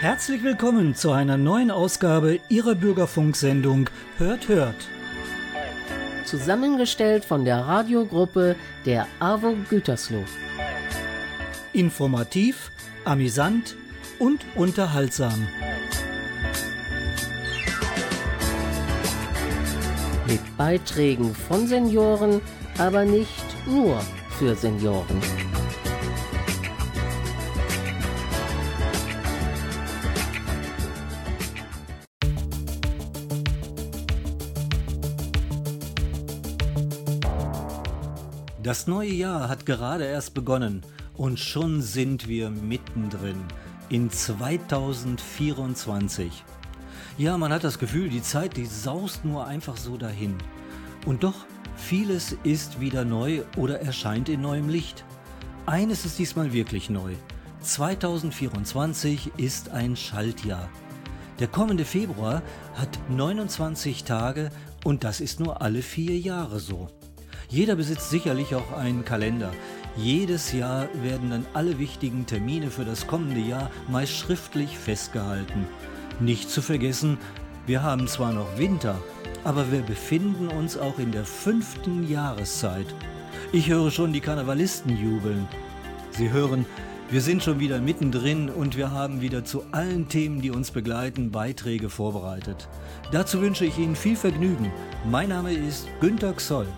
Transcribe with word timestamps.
Herzlich 0.00 0.42
willkommen 0.42 0.94
zu 0.94 1.12
einer 1.12 1.36
neuen 1.36 1.70
Ausgabe 1.70 2.40
Ihrer 2.48 2.74
Bürgerfunksendung 2.74 3.90
Hört, 4.16 4.48
hört. 4.48 4.88
Zusammengestellt 6.24 7.22
von 7.22 7.44
der 7.44 7.58
Radiogruppe 7.58 8.56
der 8.86 9.06
AWO 9.18 9.54
Gütersloh. 9.68 10.24
Informativ, 11.74 12.72
amüsant 13.04 13.76
und 14.18 14.40
unterhaltsam. 14.54 15.46
Mit 20.26 20.56
Beiträgen 20.56 21.34
von 21.34 21.66
Senioren, 21.66 22.40
aber 22.78 23.04
nicht 23.04 23.44
nur 23.66 24.00
für 24.38 24.54
Senioren. 24.54 25.20
Das 38.70 38.86
neue 38.86 39.10
Jahr 39.10 39.48
hat 39.48 39.66
gerade 39.66 40.04
erst 40.04 40.32
begonnen 40.32 40.82
und 41.16 41.40
schon 41.40 41.82
sind 41.82 42.28
wir 42.28 42.50
mittendrin 42.50 43.42
in 43.88 44.08
2024. 44.08 46.44
Ja, 47.18 47.36
man 47.36 47.52
hat 47.52 47.64
das 47.64 47.80
Gefühl, 47.80 48.08
die 48.08 48.22
Zeit, 48.22 48.56
die 48.56 48.66
saust 48.66 49.24
nur 49.24 49.44
einfach 49.44 49.76
so 49.76 49.96
dahin. 49.96 50.36
Und 51.04 51.24
doch, 51.24 51.46
vieles 51.74 52.36
ist 52.44 52.80
wieder 52.80 53.04
neu 53.04 53.42
oder 53.56 53.80
erscheint 53.80 54.28
in 54.28 54.40
neuem 54.40 54.68
Licht. 54.68 55.04
Eines 55.66 56.04
ist 56.04 56.20
diesmal 56.20 56.52
wirklich 56.52 56.90
neu. 56.90 57.14
2024 57.62 59.32
ist 59.36 59.70
ein 59.70 59.96
Schaltjahr. 59.96 60.68
Der 61.40 61.48
kommende 61.48 61.84
Februar 61.84 62.40
hat 62.74 63.00
29 63.08 64.04
Tage 64.04 64.50
und 64.84 65.02
das 65.02 65.20
ist 65.20 65.40
nur 65.40 65.60
alle 65.60 65.82
vier 65.82 66.16
Jahre 66.16 66.60
so. 66.60 66.88
Jeder 67.50 67.74
besitzt 67.74 68.10
sicherlich 68.10 68.54
auch 68.54 68.72
einen 68.78 69.04
Kalender. 69.04 69.50
Jedes 69.96 70.52
Jahr 70.52 70.88
werden 71.02 71.30
dann 71.30 71.46
alle 71.52 71.80
wichtigen 71.80 72.24
Termine 72.24 72.70
für 72.70 72.84
das 72.84 73.08
kommende 73.08 73.40
Jahr 73.40 73.72
meist 73.88 74.12
schriftlich 74.12 74.78
festgehalten. 74.78 75.66
Nicht 76.20 76.48
zu 76.48 76.62
vergessen, 76.62 77.18
wir 77.66 77.82
haben 77.82 78.06
zwar 78.06 78.32
noch 78.32 78.56
Winter, 78.56 79.02
aber 79.42 79.72
wir 79.72 79.82
befinden 79.82 80.46
uns 80.46 80.78
auch 80.78 81.00
in 81.00 81.10
der 81.10 81.24
fünften 81.24 82.08
Jahreszeit. 82.08 82.86
Ich 83.50 83.68
höre 83.68 83.90
schon 83.90 84.12
die 84.12 84.20
Karnevalisten 84.20 84.96
jubeln. 84.96 85.48
Sie 86.12 86.30
hören, 86.30 86.64
wir 87.10 87.20
sind 87.20 87.42
schon 87.42 87.58
wieder 87.58 87.80
mittendrin 87.80 88.48
und 88.48 88.76
wir 88.76 88.92
haben 88.92 89.20
wieder 89.22 89.44
zu 89.44 89.64
allen 89.72 90.08
Themen, 90.08 90.40
die 90.40 90.52
uns 90.52 90.70
begleiten, 90.70 91.32
Beiträge 91.32 91.90
vorbereitet. 91.90 92.68
Dazu 93.10 93.40
wünsche 93.40 93.64
ich 93.64 93.76
Ihnen 93.76 93.96
viel 93.96 94.14
Vergnügen. 94.14 94.70
Mein 95.10 95.30
Name 95.30 95.52
ist 95.52 95.88
Günter 96.00 96.32
Xoll. 96.34 96.68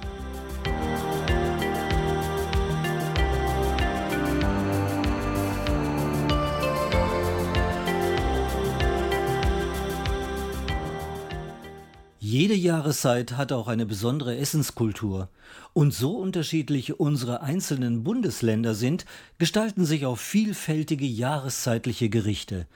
Jede 12.32 12.54
Jahreszeit 12.54 13.32
hat 13.32 13.52
auch 13.52 13.68
eine 13.68 13.84
besondere 13.84 14.38
Essenskultur. 14.38 15.28
Und 15.74 15.92
so 15.92 16.16
unterschiedlich 16.16 16.98
unsere 16.98 17.42
einzelnen 17.42 18.04
Bundesländer 18.04 18.74
sind, 18.74 19.04
gestalten 19.36 19.84
sich 19.84 20.06
auch 20.06 20.16
vielfältige 20.16 21.04
jahreszeitliche 21.04 22.08
Gerichte. 22.08 22.66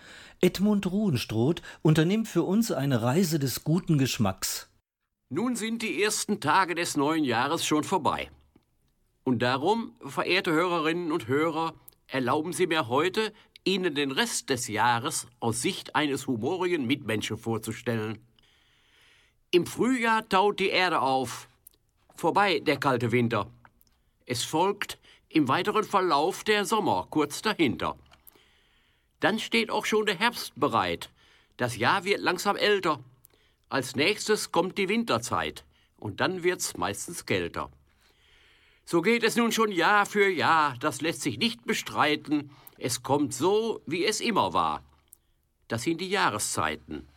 Edmund 0.43 0.87
Ruhenstroth 0.93 1.63
unternimmt 1.81 2.29
für 2.29 2.43
uns 2.43 2.71
eine 2.71 3.01
Reise 3.01 3.39
des 3.39 3.65
guten 3.65 3.97
Geschmacks. 3.97 4.69
Nun 5.31 5.57
sind 5.57 5.81
die 5.81 6.03
ersten 6.03 6.39
Tage 6.39 6.75
des 6.75 6.99
neuen 6.99 7.25
Jahres 7.25 7.65
schon 7.65 7.83
vorbei. 7.83 8.31
Und 9.25 9.41
darum, 9.41 9.95
verehrte 10.05 10.53
Hörerinnen 10.53 11.11
und 11.13 11.29
Hörer, 11.29 11.73
erlauben 12.09 12.53
Sie 12.53 12.67
mir 12.67 12.89
heute, 12.89 13.33
Ihnen 13.65 13.95
den 13.95 14.11
Rest 14.11 14.51
des 14.51 14.69
Jahres 14.69 15.27
aus 15.41 15.63
Sicht 15.63 15.97
eines 15.97 16.27
humorigen 16.27 16.87
Mitmenschen 16.87 17.39
vorzustellen. 17.39 18.19
Im 19.53 19.65
Frühjahr 19.65 20.29
taut 20.29 20.59
die 20.59 20.71
Erde 20.71 21.01
auf. 21.01 21.49
Vorbei 22.17 22.59
der 22.59 22.79
kalte 22.79 23.13
Winter. 23.13 23.49
Es 24.27 24.43
folgt 24.43 24.99
im 25.29 25.47
weiteren 25.47 25.85
Verlauf 25.85 26.43
der 26.43 26.65
Sommer 26.65 27.07
kurz 27.11 27.43
dahinter. 27.43 27.97
Dann 29.21 29.39
steht 29.39 29.71
auch 29.71 29.87
schon 29.87 30.07
der 30.07 30.19
Herbst 30.19 30.59
bereit. 30.59 31.11
Das 31.57 31.77
Jahr 31.77 32.05
wird 32.05 32.21
langsam 32.21 32.57
älter. 32.57 32.99
Als 33.69 33.95
nächstes 33.95 34.51
kommt 34.51 34.79
die 34.79 34.89
Winterzeit 34.89 35.65
und 35.97 36.21
dann 36.21 36.43
wird's 36.43 36.77
meistens 36.77 37.25
kälter. 37.25 37.71
So 38.85 39.01
geht 39.01 39.23
es 39.23 39.37
nun 39.37 39.53
schon 39.53 39.71
Jahr 39.71 40.07
für 40.07 40.29
Jahr, 40.29 40.77
das 40.79 41.01
lässt 41.01 41.23
sich 41.23 41.39
nicht 41.39 41.65
bestreiten. 41.65 42.51
Es 42.79 43.03
kommt 43.03 43.33
so, 43.33 43.81
wie 43.87 44.05
es 44.05 44.21
immer 44.21 44.53
war. 44.53 44.85
Das 45.69 45.83
sind 45.83 46.01
die 46.01 46.11
Jahreszeiten. 46.11 47.09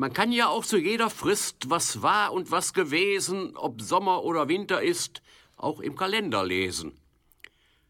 Man 0.00 0.14
kann 0.14 0.32
ja 0.32 0.48
auch 0.48 0.64
zu 0.64 0.78
jeder 0.78 1.10
Frist, 1.10 1.68
was 1.68 2.00
war 2.00 2.32
und 2.32 2.50
was 2.50 2.72
gewesen, 2.72 3.54
ob 3.54 3.82
Sommer 3.82 4.24
oder 4.24 4.48
Winter 4.48 4.80
ist, 4.80 5.20
auch 5.58 5.80
im 5.80 5.94
Kalender 5.94 6.42
lesen. 6.42 6.98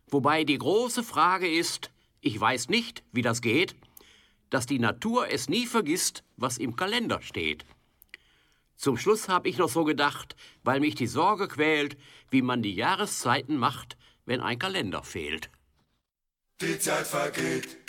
Wobei 0.08 0.42
die 0.42 0.58
große 0.58 1.04
Frage 1.04 1.48
ist, 1.48 1.92
ich 2.20 2.40
weiß 2.40 2.68
nicht, 2.68 3.04
wie 3.12 3.22
das 3.22 3.40
geht, 3.40 3.76
dass 4.50 4.66
die 4.66 4.80
Natur 4.80 5.28
es 5.30 5.48
nie 5.48 5.66
vergisst, 5.66 6.24
was 6.36 6.58
im 6.58 6.74
Kalender 6.74 7.22
steht. 7.22 7.64
Zum 8.74 8.96
Schluss 8.96 9.28
habe 9.28 9.48
ich 9.48 9.56
noch 9.56 9.68
so 9.68 9.84
gedacht, 9.84 10.34
weil 10.64 10.80
mich 10.80 10.96
die 10.96 11.06
Sorge 11.06 11.46
quält, 11.46 11.96
wie 12.28 12.42
man 12.42 12.60
die 12.60 12.74
Jahreszeiten 12.74 13.56
macht, 13.56 13.96
wenn 14.26 14.40
ein 14.40 14.58
Kalender 14.58 15.04
fehlt. 15.04 15.48
Die 16.60 16.76
Zeit 16.76 17.06
vergeht. 17.06 17.79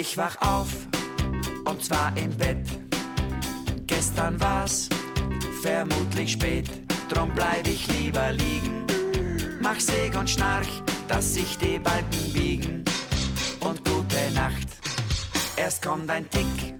Ich 0.00 0.16
wach 0.16 0.36
auf 0.40 0.68
und 1.64 1.84
zwar 1.84 2.16
im 2.16 2.30
Bett. 2.36 2.64
Gestern 3.84 4.38
war's 4.38 4.88
vermutlich 5.60 6.30
spät, 6.30 6.70
drum 7.08 7.32
bleib 7.34 7.66
ich 7.66 7.84
lieber 7.88 8.30
liegen. 8.30 8.86
Mach 9.60 9.80
Seg 9.80 10.16
und 10.16 10.30
Schnarch, 10.30 10.84
dass 11.08 11.34
sich 11.34 11.58
die 11.58 11.80
Balken 11.80 12.32
biegen. 12.32 12.84
Und 13.58 13.84
gute 13.84 14.32
Nacht. 14.34 14.68
Erst 15.56 15.82
kommt 15.82 16.08
ein 16.08 16.30
Tick, 16.30 16.74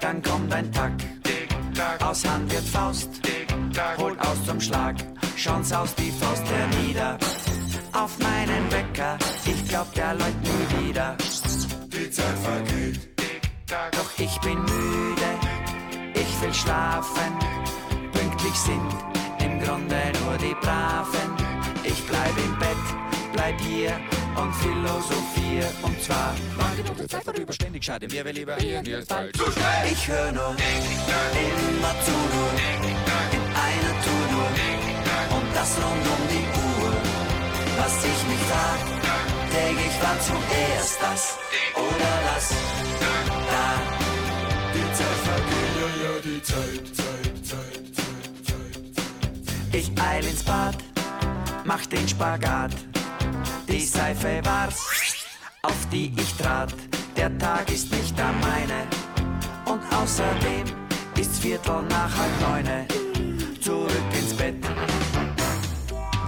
dann 0.00 0.22
kommt 0.22 0.50
ein 0.50 0.72
Tack. 0.72 0.94
Aus 2.02 2.24
Hand 2.26 2.50
wird 2.50 2.64
Faust, 2.64 3.10
holt 3.98 4.18
aus 4.18 4.46
zum 4.46 4.58
Schlag. 4.58 4.96
Schon's 5.36 5.74
aus 5.74 5.94
die 5.94 6.10
Faust 6.10 6.44
hernieder. 6.50 7.18
Auf 7.92 8.18
meinen 8.18 8.72
Wecker, 8.72 9.18
ich 9.44 9.68
glaub, 9.68 9.92
der 9.92 10.14
läuft 10.14 10.42
nie 10.42 10.88
wieder 10.88 11.16
die 12.10 12.16
Zeit 12.16 12.38
vergeht. 12.38 13.00
Doch 13.92 14.10
ich 14.18 14.40
bin 14.40 14.60
müde, 14.62 15.30
ich 16.14 16.42
will 16.42 16.52
schlafen. 16.52 17.32
Pünktlich 18.12 18.54
sind 18.54 18.90
im 19.38 19.60
Grunde 19.60 19.96
nur 20.24 20.36
die 20.38 20.54
Braven. 20.60 21.30
Ich 21.84 22.02
bleib 22.06 22.36
im 22.44 22.58
Bett, 22.58 22.84
bleib 23.32 23.60
hier 23.60 23.92
und 24.36 24.52
philosophier. 24.56 25.66
Und 25.82 26.02
zwar, 26.02 26.34
wann 26.56 26.76
die 26.76 26.82
dunkle 26.82 27.06
Zeit 27.06 27.24
vorüber, 27.24 27.52
ständig 27.52 27.84
schade 27.84 28.08
mir, 28.08 28.24
wer 28.24 28.32
lieber 28.32 28.56
hier, 28.56 28.82
mir 28.82 28.98
ist 28.98 29.08
bald 29.08 29.36
zu 29.36 29.44
schnell. 29.52 29.92
Ich 29.92 30.08
höre 30.08 30.32
nur, 30.32 30.50
immer 30.50 31.94
zu 32.04 32.16
nur, 32.34 32.50
in 33.32 33.44
einer 33.66 33.94
Tour 34.04 34.24
nur. 34.32 35.38
Und 35.38 35.54
das 35.54 35.76
rund 35.76 36.06
um 36.06 36.22
die 36.28 36.46
Uhr, 36.58 36.92
was 37.78 38.04
ich 38.04 38.28
mich 38.28 38.40
frag 38.48 39.09
täglich 39.50 39.94
war 40.02 40.18
zuerst 40.20 40.98
das 41.00 41.38
oder 41.74 42.12
das. 42.28 42.50
Da, 43.52 43.68
die 44.74 44.88
Zeit 44.96 45.20
vergeht, 45.28 45.74
ja, 45.80 45.88
ja, 46.02 46.14
die 46.24 46.42
Zeit, 46.42 46.84
Zeit, 46.96 47.46
Zeit, 47.46 47.82
Zeit, 47.96 48.46
Zeit, 48.46 48.96
Zeit. 48.96 49.74
Ich 49.74 49.90
eil 50.00 50.24
ins 50.24 50.42
Bad, 50.42 50.76
mach 51.64 51.84
den 51.86 52.08
Spagat. 52.08 52.72
Die 53.68 53.84
Seife 53.84 54.40
war's, 54.44 54.80
auf 55.62 55.88
die 55.92 56.12
ich 56.16 56.34
trat. 56.34 56.74
Der 57.16 57.36
Tag 57.38 57.70
ist 57.70 57.92
nicht 57.92 58.16
der 58.18 58.32
meine. 58.32 58.86
Und 59.66 59.82
außerdem 59.94 60.64
ist's 61.18 61.38
Viertel 61.38 61.82
nach 61.88 62.10
halb 62.16 62.40
neune. 62.40 62.86
Zurück 63.60 64.10
ins 64.12 64.34
Bett. 64.34 64.56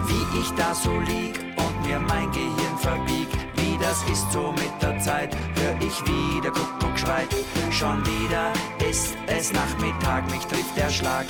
Wie 0.07 0.41
ich 0.41 0.51
da 0.55 0.75
so 0.75 0.99
lieg 1.01 1.52
mir 1.87 2.01
mein 2.01 2.31
Gehirn 2.33 2.79
verbiegt, 2.79 3.43
das 3.83 4.03
ist 4.11 4.33
so 4.33 4.53
mit 4.53 4.73
der 4.81 4.99
Zeit. 5.01 5.37
Hör 5.57 5.75
ich 5.81 6.01
wieder 6.07 6.51
Kuckuck 6.51 6.99
schreit, 6.99 7.29
schon 7.71 8.05
wieder 8.07 8.53
ist 8.89 9.15
es 9.27 9.53
Nachmittag, 9.53 10.31
mich 10.31 10.45
trifft 10.47 10.77
der 10.77 10.89
Schlag. 10.89 11.27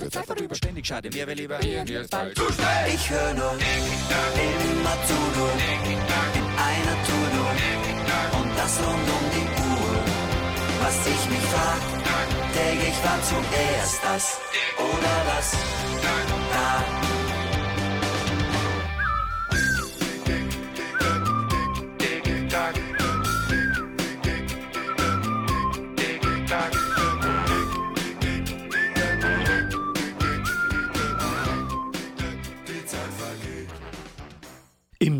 Die 0.00 0.08
Zeit 0.08 0.26
vorüber, 0.26 0.54
ständig 0.54 0.86
schade 0.86 1.08
mir, 1.12 1.26
wer 1.26 1.34
lieber 1.34 1.58
hier, 1.58 1.84
hier 1.84 2.00
ist 2.02 2.10
bald 2.10 2.36
zu 2.36 2.44
spät. 2.44 2.94
Ich 2.94 3.10
höre 3.10 3.34
nur 3.34 3.52
immer 3.52 4.96
zu 5.08 5.18
nur 5.36 5.52
in 5.92 6.00
einer 6.70 6.96
Tour 7.06 7.26
nur 7.36 8.40
und 8.40 8.50
das 8.56 8.78
rund 8.78 9.08
um 9.16 9.24
die 9.34 9.48
Uhr. 9.70 9.96
Was 10.82 10.96
ich 11.06 11.22
mich 11.30 11.46
frag, 11.54 11.82
täglich 12.54 12.96
war 13.04 13.18
zuerst 13.22 14.00
das 14.04 14.40
oder 14.78 15.14
das 15.36 15.52
da. 16.52 17.11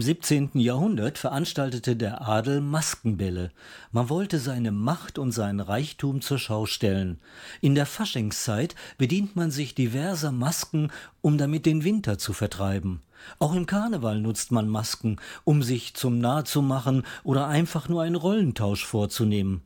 17. 0.03 0.51
Jahrhundert 0.55 1.17
veranstaltete 1.17 1.97
der 1.97 2.29
Adel 2.29 2.61
Maskenbälle. 2.61 3.53
Man 3.91 4.09
wollte 4.09 4.39
seine 4.39 4.73
Macht 4.73 5.19
und 5.19 5.33
seinen 5.33 5.61
Reichtum 5.61 6.21
zur 6.21 6.39
Schau 6.39 6.67
stellen. 6.67 7.21
In 7.61 7.75
der 7.75 7.87
Faschingszeit 7.87 8.75
bedient 8.99 9.37
man 9.37 9.51
sich 9.51 9.75
diverser 9.75 10.33
Masken, 10.33 10.91
um 11.21 11.39
damit 11.39 11.65
den 11.65 11.85
Winter 11.85 12.19
zu 12.19 12.33
vertreiben. 12.33 13.03
Auch 13.39 13.55
im 13.55 13.67
Karneval 13.67 14.21
nutzt 14.21 14.53
man 14.53 14.69
Masken, 14.69 15.19
um 15.45 15.63
sich 15.63 15.95
zum 15.95 16.19
Nah 16.19 16.45
zu 16.45 16.61
machen 16.61 17.05
oder 17.25 17.47
einfach 17.47 17.89
nur 17.89 18.03
einen 18.03 18.17
Rollentausch 18.17 18.85
vorzunehmen. 18.85 19.63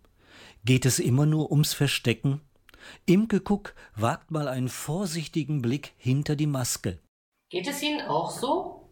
Geht 0.65 0.87
es 0.87 0.99
immer 0.99 1.27
nur 1.27 1.51
ums 1.51 1.75
Verstecken? 1.75 2.41
Imke 3.07 3.41
Kuck 3.41 3.75
wagt 3.95 4.31
mal 4.31 4.49
einen 4.49 4.69
vorsichtigen 4.69 5.63
Blick 5.63 5.93
hinter 5.97 6.37
die 6.37 6.47
Maske. 6.47 6.99
Geht 7.51 7.67
es 7.67 7.83
Ihnen 7.83 8.03
auch 8.03 8.31
so? 8.31 8.91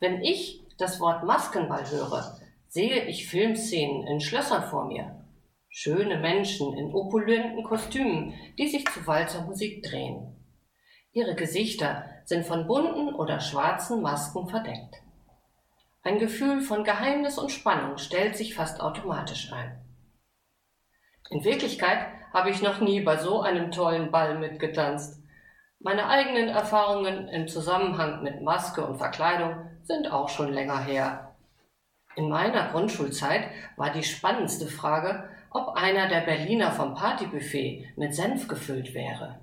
Wenn 0.00 0.22
ich 0.22 0.62
das 0.78 1.00
Wort 1.00 1.24
Maskenball 1.24 1.84
höre, 1.90 2.38
sehe 2.68 3.04
ich 3.04 3.28
Filmszenen 3.28 4.06
in 4.06 4.20
Schlössern 4.20 4.64
vor 4.64 4.86
mir. 4.86 5.24
Schöne 5.68 6.18
Menschen 6.18 6.76
in 6.76 6.94
opulenten 6.94 7.62
Kostümen, 7.64 8.34
die 8.58 8.68
sich 8.68 8.86
zu 8.88 9.06
Walzermusik 9.06 9.82
drehen. 9.82 10.34
Ihre 11.12 11.34
Gesichter 11.34 12.04
sind 12.24 12.46
von 12.46 12.66
bunten 12.66 13.14
oder 13.14 13.40
schwarzen 13.40 14.02
Masken 14.02 14.48
verdeckt. 14.48 14.96
Ein 16.02 16.18
Gefühl 16.18 16.60
von 16.60 16.84
Geheimnis 16.84 17.38
und 17.38 17.50
Spannung 17.50 17.98
stellt 17.98 18.36
sich 18.36 18.54
fast 18.54 18.80
automatisch 18.80 19.52
ein. 19.52 19.80
In 21.30 21.44
Wirklichkeit 21.44 22.06
habe 22.32 22.50
ich 22.50 22.62
noch 22.62 22.80
nie 22.80 23.00
bei 23.00 23.16
so 23.16 23.40
einem 23.40 23.70
tollen 23.70 24.10
Ball 24.10 24.38
mitgetanzt. 24.38 25.22
Meine 25.80 26.08
eigenen 26.08 26.48
Erfahrungen 26.48 27.28
im 27.28 27.46
Zusammenhang 27.46 28.24
mit 28.24 28.42
Maske 28.42 28.84
und 28.84 28.98
Verkleidung 28.98 29.54
sind 29.84 30.10
auch 30.10 30.28
schon 30.28 30.52
länger 30.52 30.80
her. 30.80 31.36
In 32.16 32.28
meiner 32.28 32.70
Grundschulzeit 32.70 33.48
war 33.76 33.92
die 33.92 34.02
spannendste 34.02 34.66
Frage, 34.66 35.30
ob 35.50 35.76
einer 35.76 36.08
der 36.08 36.22
Berliner 36.22 36.72
vom 36.72 36.94
Partybuffet 36.94 37.92
mit 37.94 38.12
Senf 38.12 38.48
gefüllt 38.48 38.92
wäre. 38.92 39.38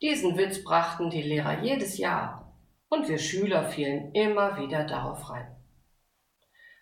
Diesen 0.00 0.38
Witz 0.38 0.64
brachten 0.64 1.10
die 1.10 1.22
Lehrer 1.22 1.60
jedes 1.60 1.98
Jahr 1.98 2.54
und 2.88 3.06
wir 3.06 3.18
Schüler 3.18 3.64
fielen 3.64 4.12
immer 4.12 4.56
wieder 4.56 4.84
darauf 4.84 5.28
rein. 5.28 5.54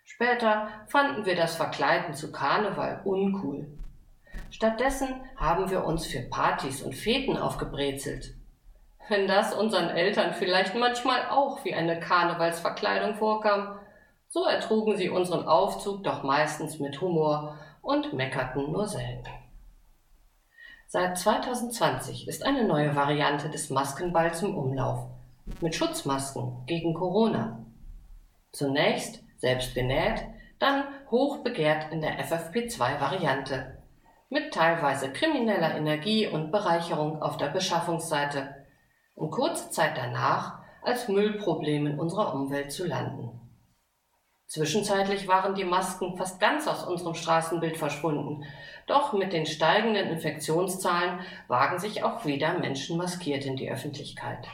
Später 0.05 0.69
fanden 0.87 1.27
wir 1.27 1.35
das 1.35 1.57
Verkleiden 1.57 2.15
zu 2.15 2.31
Karneval 2.31 3.01
uncool. 3.05 3.67
Stattdessen 4.51 5.21
haben 5.37 5.69
wir 5.69 5.85
uns 5.85 6.07
für 6.07 6.21
Partys 6.21 6.81
und 6.81 6.95
Feten 6.95 7.37
aufgebrezelt 7.37 8.38
wenn 9.09 9.27
das 9.27 9.55
unseren 9.55 9.89
Eltern 9.91 10.35
vielleicht 10.35 10.75
manchmal 10.75 11.29
auch 11.31 11.65
wie 11.65 11.75
eine 11.75 11.99
Karnevalsverkleidung 11.99 13.15
vorkam, 13.15 13.79
so 14.29 14.45
ertrugen 14.45 14.97
sie 14.97 15.09
unseren 15.09 15.47
Aufzug 15.47 16.05
doch 16.05 16.23
meistens 16.23 16.79
mit 16.79 17.01
Humor 17.01 17.57
und 17.81 18.13
meckerten 18.13 18.71
nur 18.71 18.87
selten. 18.87 19.31
Seit 20.87 21.19
2020 21.19 22.29
ist 22.29 22.45
eine 22.45 22.65
neue 22.65 22.95
Variante 22.95 23.49
des 23.49 23.71
Maskenballs 23.71 24.43
im 24.43 24.57
Umlauf 24.57 25.07
mit 25.61 25.75
Schutzmasken 25.75 26.65
gegen 26.67 26.95
Corona. 26.95 27.65
Zunächst 28.53 29.23
selbst 29.39 29.75
genäht, 29.75 30.25
dann 30.59 30.85
hoch 31.11 31.39
begehrt 31.39 31.93
in 31.93 32.01
der 32.01 32.19
FFP2-Variante 32.25 33.79
mit 34.31 34.53
teilweise 34.53 35.11
krimineller 35.13 35.75
Energie 35.75 36.27
und 36.27 36.51
Bereicherung 36.51 37.23
auf 37.23 37.39
der 37.39 37.49
Beschaffungsseite 37.49 38.58
und 39.19 39.31
kurze 39.31 39.71
Zeit 39.71 39.97
danach 39.97 40.61
als 40.83 41.09
Müllproblem 41.09 41.87
in 41.87 41.99
unserer 41.99 42.35
Umwelt 42.35 42.73
zu 42.73 42.87
landen. 42.87 43.41
Zwischenzeitlich 44.47 45.29
waren 45.29 45.55
die 45.55 45.65
Masken 45.65 46.17
fast 46.17 46.41
ganz 46.41 46.67
aus 46.67 46.85
unserem 46.85 47.15
Straßenbild 47.15 47.77
verschwunden, 47.77 48.45
doch 48.87 49.13
mit 49.13 49.35
den 49.35 49.45
steigenden 49.45 50.09
Infektionszahlen 50.09 51.21
wagen 51.49 51.79
sich 51.79 52.03
auch 52.03 52.25
wieder 52.25 52.59
Menschen 52.59 52.97
maskiert 52.97 53.45
in 53.45 53.57
die 53.57 53.71
Öffentlichkeit. 53.71 54.49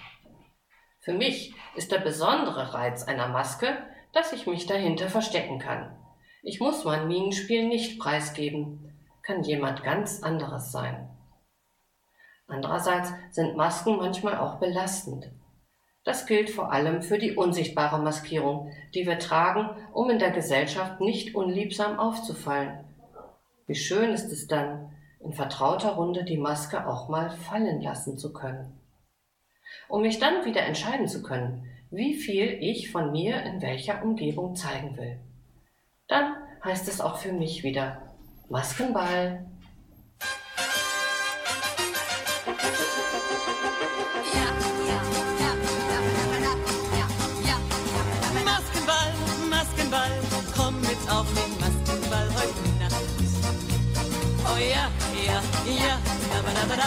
Für 0.99 1.13
mich 1.13 1.55
ist 1.77 1.93
der 1.93 2.01
besondere 2.01 2.75
Reiz 2.75 3.05
einer 3.05 3.29
Maske, 3.29 3.77
dass 4.13 4.33
ich 4.33 4.47
mich 4.47 4.67
dahinter 4.67 5.09
verstecken 5.09 5.61
kann. 5.61 5.97
Ich 6.43 6.59
muss 6.59 6.85
mein 6.85 7.07
Minenspiel 7.07 7.69
nicht 7.69 8.01
preisgeben, 8.01 8.99
kann 9.23 9.45
jemand 9.45 9.85
ganz 9.85 10.23
anderes 10.23 10.73
sein. 10.73 11.14
Andererseits 12.47 13.13
sind 13.31 13.57
Masken 13.57 13.97
manchmal 13.97 14.39
auch 14.39 14.59
belastend. 14.59 15.31
Das 16.05 16.27
gilt 16.27 16.51
vor 16.51 16.71
allem 16.71 17.03
für 17.03 17.19
die 17.19 17.35
unsichtbare 17.35 17.99
Maskierung, 17.99 18.71
die 18.95 19.07
wir 19.07 19.19
tragen, 19.19 19.71
um 19.93 20.11
in 20.11 20.19
der 20.19 20.31
Gesellschaft 20.31 21.01
nicht 21.01 21.35
unliebsam 21.35 21.99
aufzufallen. 21.99 22.85
Wie 23.67 23.75
schön 23.75 24.11
ist 24.11 24.31
es 24.31 24.47
dann, 24.47 24.93
in 25.21 25.33
vertrauter 25.33 25.93
Runde 25.93 26.25
die 26.25 26.37
Maske 26.37 26.87
auch 26.87 27.09
mal 27.09 27.31
fallen 27.31 27.81
lassen 27.81 28.19
zu 28.19 28.35
können. 28.35 28.79
Um 29.89 30.03
mich 30.03 30.19
dann 30.19 30.45
wieder 30.45 30.61
entscheiden 30.63 31.09
zu 31.09 31.23
können, 31.23 31.67
wie 31.91 32.15
viel 32.15 32.59
ich 32.61 32.91
von 32.91 33.11
mir 33.11 33.43
in 33.43 33.63
welcher 33.63 34.03
Umgebung 34.03 34.55
zeigen 34.55 34.97
will. 34.99 35.19
Dann 36.09 36.35
heißt 36.63 36.89
es 36.89 37.01
auch 37.01 37.17
für 37.17 37.33
mich 37.33 37.63
wieder 37.63 38.03
Maskenball. 38.51 39.47
Auf 51.11 51.27
den 51.35 51.51
Maskenball 51.61 52.29
heute 52.35 52.65
Nacht. 52.81 52.95
Oh 54.45 54.59
ja, 54.59 54.91
ja, 55.27 55.43
ja, 55.67 55.99
da, 56.31 56.51
da, 56.69 56.77
da, 56.77 56.83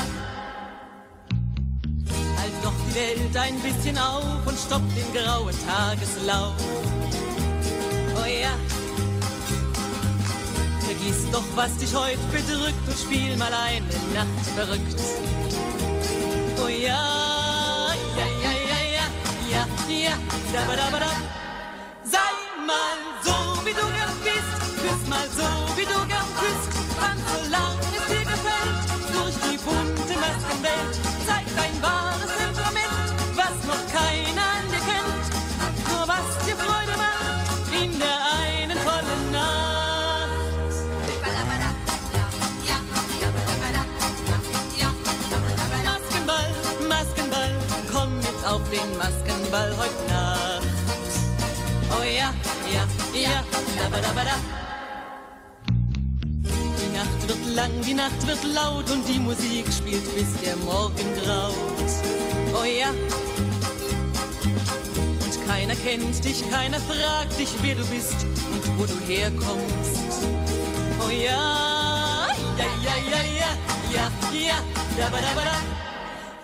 Halt 2.38 2.54
doch 2.64 2.74
die 2.88 2.96
Welt 2.96 3.38
ein 3.38 3.60
bisschen 3.60 3.98
auf 3.98 4.46
und 4.46 4.58
stoppt 4.58 4.92
den 4.96 5.14
grauen 5.14 5.56
Tageslauf. 5.66 6.54
Oh 8.16 8.26
ja, 8.26 8.54
vergiss 10.80 11.30
doch, 11.32 11.44
was 11.56 11.76
dich 11.78 11.94
heute 11.94 12.20
bedrückt 12.32 12.88
und 12.88 12.98
spiel 12.98 13.36
mal 13.38 13.54
eine 13.54 13.86
Nacht 14.14 14.46
verrückt. 14.56 15.00
Oh 16.64 16.68
ja, 16.68 17.94
ja, 18.18 18.28
ja, 18.44 18.52
ja, 18.52 18.80
ja, 18.98 19.68
ja, 19.90 19.96
ja, 19.96 20.18
da, 20.54 20.76
da, 20.76 20.90
da, 20.92 21.00
da. 21.00 21.12
Sei 22.04 22.18
mal 22.66 23.07
wie 23.68 23.74
du 23.74 23.86
gern 23.98 24.16
Küss 24.24 25.10
mal 25.10 25.28
so, 25.36 25.50
wie 25.76 25.86
du 25.86 26.00
gern 26.08 26.30
küsst, 26.40 26.72
dann 27.02 27.18
solange 27.28 27.82
es 27.98 28.06
dir 28.08 28.26
gefällt. 28.32 28.80
Durch 29.16 29.36
die 29.46 29.58
bunte 29.58 30.16
Maskenwelt 30.24 30.94
zeig 31.28 31.46
dein 31.56 31.76
wahres 31.82 32.32
Temperament, 32.38 33.08
was 33.36 33.56
noch 33.68 33.84
keiner 33.92 34.48
an 34.58 34.66
dir 34.72 34.84
kennt. 34.92 35.28
Nur 35.90 36.08
was 36.08 36.28
dir 36.46 36.56
Freude 36.56 36.96
macht 36.98 37.74
in 37.82 37.92
der 38.00 38.20
einen 38.44 38.78
vollen 38.88 39.32
Nacht. 39.32 39.58
Maskenball, 45.84 46.50
Maskenball, 46.88 47.52
komm 47.92 48.18
mit 48.18 48.40
auf 48.46 48.62
den 48.70 48.98
Maskenball 48.98 49.72
heute 49.78 50.14
Nacht. 50.14 50.37
Oh 52.34 52.74
ja, 52.74 52.88
ja, 53.14 53.30
ja, 53.30 53.90
da, 53.90 54.00
da, 54.02 54.24
da. 54.24 54.58
Nacht 56.98 57.28
wird 57.28 57.56
lang, 57.56 57.72
die 57.86 57.94
Nacht 57.94 58.26
wird 58.26 58.44
laut 58.56 58.90
und 58.90 59.08
die 59.08 59.20
Musik 59.20 59.66
spielt 59.72 60.04
bis 60.16 60.42
der 60.44 60.56
Morgen 60.58 61.14
graut. 61.24 61.92
Oh 62.54 62.64
ja. 62.64 62.90
Und 65.24 65.48
Keiner 65.48 65.76
kennt 65.76 66.24
dich, 66.24 66.50
keiner 66.50 66.80
fragt 66.80 67.38
dich, 67.38 67.50
wer 67.62 67.76
du 67.76 67.86
bist 67.86 68.26
und 68.52 68.80
wo 68.80 68.86
du 68.86 68.98
herkommst. 69.06 70.26
Oh 71.06 71.10
ja, 71.10 72.28
ja, 72.58 72.66
ja, 72.84 72.96
ja, 73.12 73.22
ja, 73.40 73.52
ja, 73.94 74.12
ja, 74.40 74.56
da, 74.98 75.10
ba, 75.10 75.18
da, 75.22 75.34
ba, 75.36 75.42
da. 75.46 75.58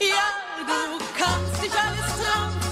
Ja, 0.05 0.27
du 0.59 0.99
kannst 1.17 1.63
dich 1.63 1.71
alles 1.71 2.09
trauen, 2.21 2.62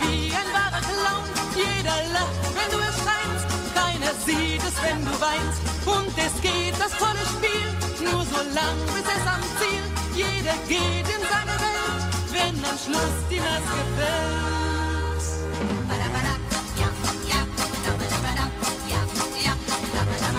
wie 0.00 0.32
ein 0.32 0.48
wahrer 0.52 0.82
Clown. 0.82 1.24
Jeder 1.54 1.96
lacht, 2.12 2.42
wenn 2.56 2.70
du 2.74 2.78
erscheinst, 2.78 3.46
keiner 3.74 4.12
sieht 4.26 4.62
es, 4.62 4.76
wenn 4.82 5.00
du 5.04 5.12
weinst. 5.20 5.60
Und 5.86 6.14
es 6.18 6.34
geht 6.42 6.74
das 6.78 6.92
tolle 6.98 7.24
Spiel, 7.34 7.68
nur 8.00 8.22
so 8.24 8.40
lang 8.54 8.76
bis 8.94 9.06
es 9.06 9.26
am 9.26 9.42
Ziel. 9.58 9.84
Jeder 10.14 10.56
geht 10.68 11.06
in 11.08 11.22
seine 11.32 11.56
Welt, 11.64 12.02
wenn 12.32 12.56
am 12.64 12.78
Schluss 12.78 13.18
die 13.30 13.40
Maske 13.40 13.82
fällt. 13.96 14.54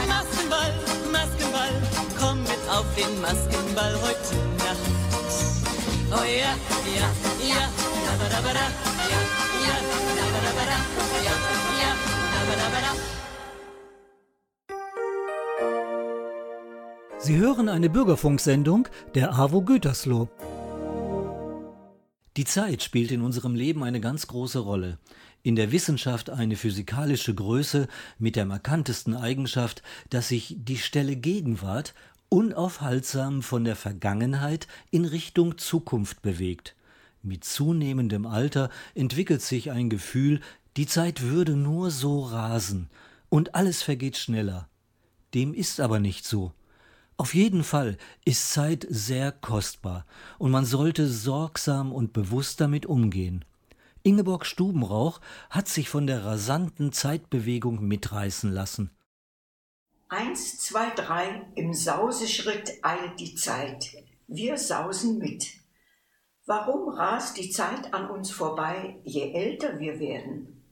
Maskenball, 0.07 0.73
Maskenball, 1.11 1.81
komm 2.19 2.39
mit 2.43 2.69
auf 2.69 2.85
den 2.95 3.21
Maskenball 3.21 3.93
heute 4.01 4.35
Nacht. 4.63 5.04
Sie 17.25 17.37
hören 17.37 17.69
eine 17.69 17.89
Bürgerfunksendung 17.89 18.87
der 19.15 19.33
AWO 19.33 19.63
Gütersloh. 19.63 20.29
Die 22.37 22.45
Zeit 22.45 22.83
spielt 22.83 23.11
in 23.11 23.21
unserem 23.21 23.55
Leben 23.55 23.83
eine 23.83 23.99
ganz 23.99 24.27
große 24.27 24.59
Rolle. 24.59 24.99
In 25.41 25.55
der 25.55 25.71
Wissenschaft 25.71 26.29
eine 26.29 26.55
physikalische 26.55 27.33
Größe 27.33 27.87
mit 28.19 28.35
der 28.35 28.45
markantesten 28.45 29.15
Eigenschaft, 29.15 29.81
dass 30.09 30.27
sich 30.27 30.55
die 30.59 30.77
Stelle 30.77 31.15
Gegenwart 31.15 31.93
unaufhaltsam 32.29 33.41
von 33.41 33.63
der 33.63 33.75
Vergangenheit 33.75 34.67
in 34.91 35.05
Richtung 35.05 35.57
Zukunft 35.57 36.21
bewegt. 36.21 36.75
Mit 37.21 37.43
zunehmendem 37.43 38.25
Alter 38.25 38.69
entwickelt 38.93 39.41
sich 39.41 39.71
ein 39.71 39.89
Gefühl, 39.89 40.41
die 40.77 40.85
Zeit 40.85 41.21
würde 41.21 41.55
nur 41.55 41.89
so 41.91 42.21
rasen 42.21 42.89
und 43.29 43.55
alles 43.55 43.81
vergeht 43.81 44.17
schneller. 44.17 44.67
Dem 45.33 45.53
ist 45.53 45.79
aber 45.79 45.99
nicht 45.99 46.25
so. 46.25 46.53
Auf 47.17 47.33
jeden 47.33 47.63
Fall 47.63 47.97
ist 48.25 48.51
Zeit 48.51 48.85
sehr 48.89 49.31
kostbar 49.31 50.05
und 50.37 50.51
man 50.51 50.65
sollte 50.65 51.07
sorgsam 51.07 51.93
und 51.93 52.11
bewusst 52.11 52.59
damit 52.59 52.85
umgehen. 52.85 53.45
Ingeborg 54.03 54.45
Stubenrauch 54.45 55.21
hat 55.49 55.67
sich 55.67 55.89
von 55.89 56.07
der 56.07 56.25
rasanten 56.25 56.91
Zeitbewegung 56.91 57.87
mitreißen 57.87 58.51
lassen. 58.51 58.91
Eins, 60.07 60.59
zwei, 60.59 60.91
drei, 60.91 61.47
im 61.55 61.73
Sauseschritt 61.73 62.77
eilt 62.83 63.19
die 63.19 63.33
Zeit. 63.33 63.91
Wir 64.27 64.55
sausen 64.57 65.17
mit. 65.17 65.47
Warum 66.45 66.89
rast 66.89 67.37
die 67.37 67.49
Zeit 67.49 67.91
an 67.91 68.11
uns 68.11 68.29
vorbei, 68.29 69.01
je 69.03 69.33
älter 69.33 69.79
wir 69.79 69.99
werden? 69.99 70.63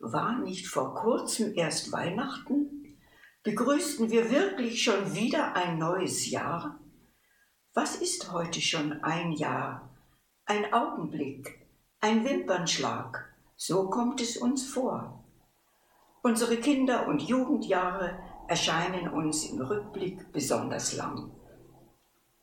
War 0.00 0.36
nicht 0.40 0.66
vor 0.66 0.96
kurzem 0.96 1.54
erst 1.54 1.92
Weihnachten? 1.92 2.98
Begrüßten 3.44 4.10
wir 4.10 4.32
wirklich 4.32 4.82
schon 4.82 5.14
wieder 5.14 5.54
ein 5.54 5.78
neues 5.78 6.28
Jahr? 6.28 6.80
Was 7.74 7.94
ist 7.94 8.32
heute 8.32 8.60
schon 8.60 9.04
ein 9.04 9.30
Jahr? 9.30 9.96
Ein 10.44 10.72
Augenblick, 10.72 11.68
ein 12.00 12.24
Wimpernschlag, 12.24 13.32
so 13.54 13.88
kommt 13.90 14.20
es 14.20 14.36
uns 14.36 14.66
vor. 14.66 15.24
Unsere 16.24 16.56
Kinder- 16.56 17.06
und 17.06 17.22
Jugendjahre 17.22 18.18
erscheinen 18.48 19.08
uns 19.08 19.44
im 19.46 19.60
Rückblick 19.60 20.32
besonders 20.32 20.96
lang. 20.96 21.32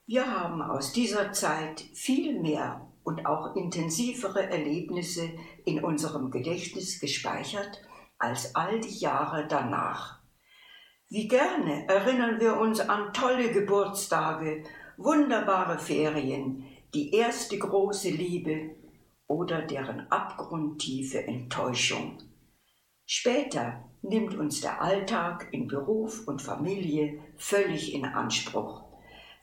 Wir 0.05 0.25
haben 0.25 0.61
aus 0.61 0.91
dieser 0.91 1.33
Zeit 1.33 1.81
viel 1.93 2.39
mehr 2.41 2.89
und 3.03 3.25
auch 3.25 3.55
intensivere 3.55 4.49
Erlebnisse 4.49 5.29
in 5.65 5.83
unserem 5.83 6.31
Gedächtnis 6.31 6.99
gespeichert 6.99 7.81
als 8.17 8.55
all 8.55 8.79
die 8.79 8.99
Jahre 8.99 9.47
danach. 9.47 10.19
Wie 11.09 11.27
gerne 11.27 11.87
erinnern 11.87 12.39
wir 12.39 12.59
uns 12.59 12.79
an 12.79 13.13
tolle 13.13 13.51
Geburtstage, 13.51 14.63
wunderbare 14.97 15.79
Ferien, 15.79 16.65
die 16.93 17.13
erste 17.13 17.57
große 17.57 18.09
Liebe 18.09 18.75
oder 19.25 19.61
deren 19.61 20.11
abgrundtiefe 20.11 21.23
Enttäuschung. 21.25 22.17
Später 23.05 23.88
nimmt 24.01 24.35
uns 24.35 24.61
der 24.61 24.81
Alltag 24.81 25.47
in 25.51 25.67
Beruf 25.67 26.27
und 26.27 26.41
Familie 26.41 27.21
völlig 27.37 27.93
in 27.93 28.05
Anspruch. 28.05 28.83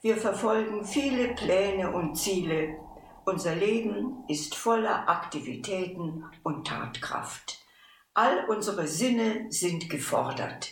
Wir 0.01 0.17
verfolgen 0.17 0.85
viele 0.85 1.29
Pläne 1.35 1.91
und 1.91 2.15
Ziele. 2.15 2.77
Unser 3.25 3.55
Leben 3.55 4.23
ist 4.27 4.55
voller 4.55 5.09
Aktivitäten 5.09 6.23
und 6.43 6.67
Tatkraft. 6.67 7.59
All 8.13 8.45
unsere 8.49 8.87
Sinne 8.87 9.47
sind 9.51 9.89
gefordert. 9.89 10.71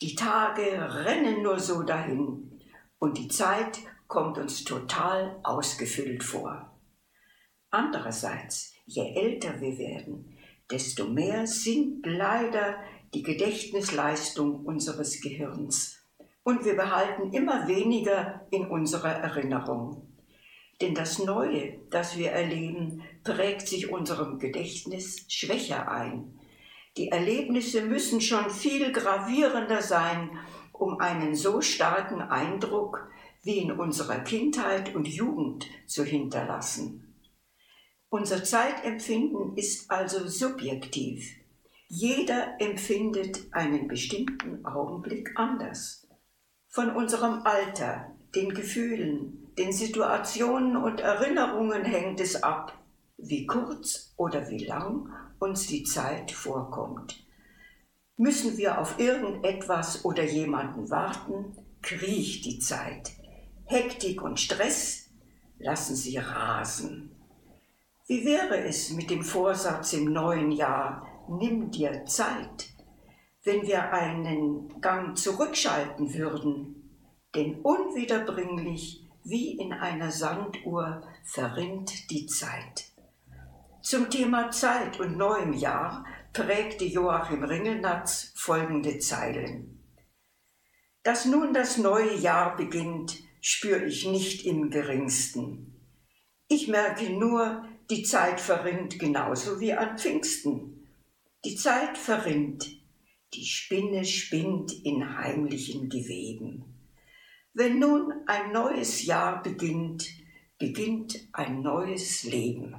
Die 0.00 0.14
Tage 0.14 0.62
rennen 1.04 1.42
nur 1.42 1.58
so 1.58 1.82
dahin 1.82 2.60
und 2.98 3.18
die 3.18 3.28
Zeit 3.28 3.78
kommt 4.06 4.38
uns 4.38 4.64
total 4.64 5.38
ausgefüllt 5.42 6.22
vor. 6.22 6.78
Andererseits, 7.70 8.74
je 8.84 9.14
älter 9.14 9.60
wir 9.60 9.78
werden, 9.78 10.36
desto 10.70 11.08
mehr 11.08 11.46
sinkt 11.46 12.06
leider 12.06 12.76
die 13.14 13.22
Gedächtnisleistung 13.22 14.64
unseres 14.64 15.20
Gehirns 15.20 15.98
und 16.44 16.64
wir 16.64 16.76
behalten 16.76 17.32
immer 17.32 17.68
weniger 17.68 18.46
in 18.50 18.66
unserer 18.66 19.12
Erinnerung. 19.12 20.08
Denn 20.80 20.94
das 20.94 21.18
Neue, 21.18 21.78
das 21.90 22.16
wir 22.16 22.32
erleben, 22.32 23.02
prägt 23.22 23.68
sich 23.68 23.92
unserem 23.92 24.38
Gedächtnis 24.38 25.24
schwächer 25.28 25.90
ein. 25.90 26.38
Die 26.96 27.08
Erlebnisse 27.08 27.82
müssen 27.82 28.20
schon 28.20 28.50
viel 28.50 28.92
gravierender 28.92 29.82
sein, 29.82 30.30
um 30.72 30.98
einen 30.98 31.34
so 31.34 31.60
starken 31.60 32.20
Eindruck 32.20 33.08
wie 33.42 33.58
in 33.58 33.72
unserer 33.72 34.20
Kindheit 34.20 34.94
und 34.94 35.06
Jugend 35.06 35.66
zu 35.86 36.04
hinterlassen. 36.04 37.14
Unser 38.08 38.42
Zeitempfinden 38.44 39.56
ist 39.56 39.90
also 39.90 40.26
subjektiv. 40.26 41.41
Jeder 41.94 42.58
empfindet 42.58 43.48
einen 43.52 43.86
bestimmten 43.86 44.64
Augenblick 44.64 45.32
anders. 45.34 46.08
Von 46.68 46.88
unserem 46.96 47.42
Alter, 47.44 48.16
den 48.34 48.54
Gefühlen, 48.54 49.52
den 49.58 49.74
Situationen 49.74 50.78
und 50.78 51.00
Erinnerungen 51.00 51.84
hängt 51.84 52.18
es 52.20 52.42
ab, 52.42 52.82
wie 53.18 53.44
kurz 53.44 54.14
oder 54.16 54.48
wie 54.48 54.64
lang 54.64 55.12
uns 55.38 55.66
die 55.66 55.84
Zeit 55.84 56.30
vorkommt. 56.30 57.26
Müssen 58.16 58.56
wir 58.56 58.78
auf 58.78 58.98
irgendetwas 58.98 60.06
oder 60.06 60.24
jemanden 60.24 60.88
warten, 60.88 61.58
kriecht 61.82 62.46
die 62.46 62.58
Zeit. 62.58 63.12
Hektik 63.66 64.22
und 64.22 64.40
Stress 64.40 65.10
lassen 65.58 65.94
sie 65.94 66.16
rasen. 66.16 67.14
Wie 68.06 68.24
wäre 68.24 68.64
es 68.64 68.92
mit 68.92 69.10
dem 69.10 69.22
Vorsatz 69.22 69.92
im 69.92 70.10
neuen 70.10 70.52
Jahr, 70.52 71.06
nimm 71.28 71.70
dir 71.70 72.04
Zeit, 72.06 72.70
wenn 73.44 73.62
wir 73.62 73.92
einen 73.92 74.80
Gang 74.80 75.16
zurückschalten 75.16 76.14
würden, 76.14 76.98
denn 77.34 77.60
unwiederbringlich 77.60 79.04
wie 79.24 79.58
in 79.58 79.72
einer 79.72 80.10
Sanduhr 80.10 81.02
verrinnt 81.24 82.10
die 82.10 82.26
Zeit. 82.26 82.92
Zum 83.82 84.10
Thema 84.10 84.50
Zeit 84.50 85.00
und 85.00 85.16
neuem 85.16 85.52
Jahr 85.52 86.04
prägte 86.32 86.84
Joachim 86.84 87.42
Ringelnatz 87.42 88.32
folgende 88.36 88.98
Zeilen. 88.98 89.82
Dass 91.02 91.24
nun 91.24 91.52
das 91.52 91.78
neue 91.78 92.14
Jahr 92.14 92.56
beginnt, 92.56 93.18
spüre 93.40 93.84
ich 93.84 94.06
nicht 94.06 94.46
im 94.46 94.70
geringsten. 94.70 95.80
Ich 96.46 96.68
merke 96.68 97.10
nur, 97.10 97.64
die 97.90 98.04
Zeit 98.04 98.40
verrinnt 98.40 98.98
genauso 98.98 99.58
wie 99.58 99.72
an 99.72 99.98
Pfingsten. 99.98 100.71
Die 101.44 101.56
Zeit 101.56 101.98
verrinnt, 101.98 102.70
die 103.34 103.44
Spinne 103.44 104.04
spinnt 104.04 104.72
in 104.84 105.18
heimlichen 105.18 105.88
Geweben. 105.88 106.64
Wenn 107.52 107.80
nun 107.80 108.12
ein 108.28 108.52
neues 108.52 109.04
Jahr 109.04 109.42
beginnt, 109.42 110.08
beginnt 110.58 111.18
ein 111.32 111.60
neues 111.60 112.22
Leben. 112.22 112.76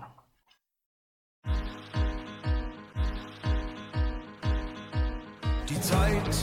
Die 5.67 5.81
Zeit, 5.81 6.37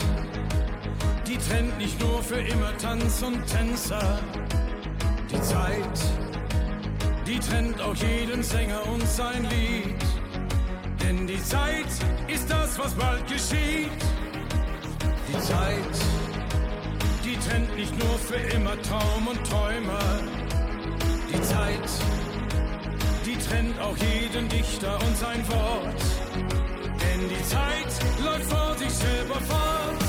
die 1.27 1.37
trennt 1.37 1.75
nicht 1.79 1.99
nur 1.99 2.21
für 2.21 2.39
immer 2.39 2.77
Tanz 2.77 3.23
und 3.23 3.43
Tänzer. 3.47 4.21
Die 5.31 5.41
Zeit, 5.41 5.99
die 7.25 7.39
trennt 7.39 7.81
auch 7.81 7.95
jeden 7.95 8.43
Sänger 8.43 8.85
und 8.91 9.07
sein 9.07 9.43
Lied. 9.49 10.10
Denn 11.21 11.27
die 11.27 11.43
Zeit 11.43 11.85
ist 12.27 12.49
das, 12.49 12.79
was 12.79 12.95
bald 12.95 13.27
geschieht. 13.27 13.91
Die 15.27 15.39
Zeit, 15.39 15.95
die 17.23 17.37
trennt 17.37 17.75
nicht 17.75 17.95
nur 17.99 18.17
für 18.17 18.55
immer 18.55 18.81
Traum 18.81 19.27
und 19.27 19.47
Träumer. 19.47 19.99
Die 21.31 21.41
Zeit, 21.43 21.89
die 23.23 23.37
trennt 23.37 23.79
auch 23.81 23.95
jeden 23.97 24.49
Dichter 24.49 24.95
und 24.95 25.15
sein 25.15 25.47
Wort. 25.49 26.01
Denn 27.03 27.29
die 27.29 27.43
Zeit 27.43 27.91
läuft 28.25 28.49
vor 28.49 28.75
sich 28.79 28.91
selber 28.91 29.39
fort. 29.41 30.01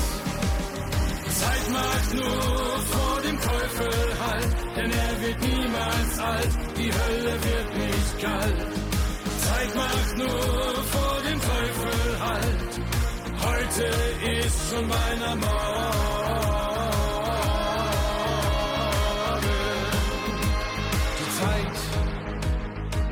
Zeit 1.29 1.69
macht 1.69 2.13
nur 2.15 2.79
vor 2.89 3.21
dem 3.21 3.39
Teufel 3.39 4.19
Halt, 4.25 4.55
denn 4.75 4.91
er 4.91 5.21
wird 5.21 5.41
niemals 5.41 6.19
alt, 6.19 6.49
die 6.75 6.91
Hölle 6.91 7.33
wird 7.43 7.77
nicht 7.77 8.19
kalt. 8.19 8.67
Zeit 9.43 9.75
macht 9.75 10.17
nur 10.17 10.72
heute 13.75 13.89
ist 14.37 14.69
schon 14.69 14.87
beinahe 14.87 15.35
Morgen. 15.35 15.47
Die 21.19 21.29
Zeit, 21.39 21.77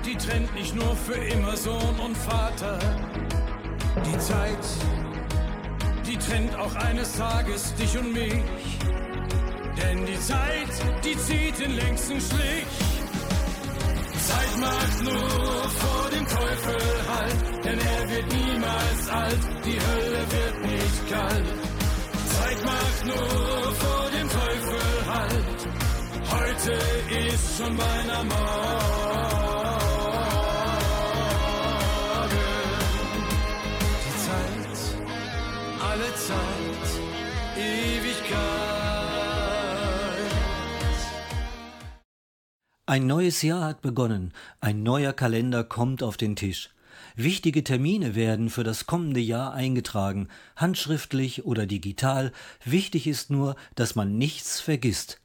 die 0.05 0.15
trennt 0.15 0.55
nicht 0.55 0.75
nur 0.75 0.95
für 0.95 1.15
immer 1.15 1.57
Sohn 1.57 1.99
und 2.05 2.17
Vater, 2.17 2.79
die 4.05 4.17
Zeit, 4.19 4.57
die 6.05 6.17
trennt 6.17 6.55
auch 6.55 6.75
eines 6.75 7.17
Tages 7.17 7.73
dich 7.75 7.97
und 7.97 8.13
mich. 8.13 8.43
Denn 9.81 10.05
die 10.05 10.19
Zeit, 10.19 10.69
die 11.03 11.17
zieht 11.17 11.59
den 11.59 11.75
längsten 11.75 12.19
Strich. 12.19 12.90
Zeit 14.31 14.53
macht 14.59 15.03
nur 15.03 15.69
vor 15.81 16.03
dem 16.13 16.25
Teufel 16.25 16.81
Halt, 17.13 17.65
denn 17.65 17.79
er 17.79 18.09
wird 18.11 18.27
niemals 18.33 19.09
alt, 19.09 19.43
die 19.65 19.79
Hölle 19.87 20.21
wird 20.35 20.57
nicht 20.71 20.99
kalt. 21.11 21.47
Zeit 22.35 22.59
macht 22.71 23.01
nur 23.05 23.73
vor 23.83 24.03
dem 24.15 24.27
Teufel 24.39 24.83
Halt, 25.13 25.59
heute 26.35 26.73
ist 27.27 27.57
schon 27.57 27.77
beinahe 27.77 28.25
Morgen. 28.25 29.60
Ein 42.91 43.07
neues 43.07 43.41
Jahr 43.41 43.63
hat 43.63 43.81
begonnen, 43.81 44.33
ein 44.59 44.83
neuer 44.83 45.13
Kalender 45.13 45.63
kommt 45.63 46.03
auf 46.03 46.17
den 46.17 46.35
Tisch. 46.35 46.71
Wichtige 47.15 47.63
Termine 47.63 48.15
werden 48.15 48.49
für 48.49 48.65
das 48.65 48.85
kommende 48.85 49.21
Jahr 49.21 49.53
eingetragen, 49.53 50.27
handschriftlich 50.57 51.45
oder 51.45 51.65
digital. 51.65 52.33
Wichtig 52.65 53.07
ist 53.07 53.29
nur, 53.29 53.55
dass 53.75 53.95
man 53.95 54.17
nichts 54.17 54.59
vergisst. 54.59 55.21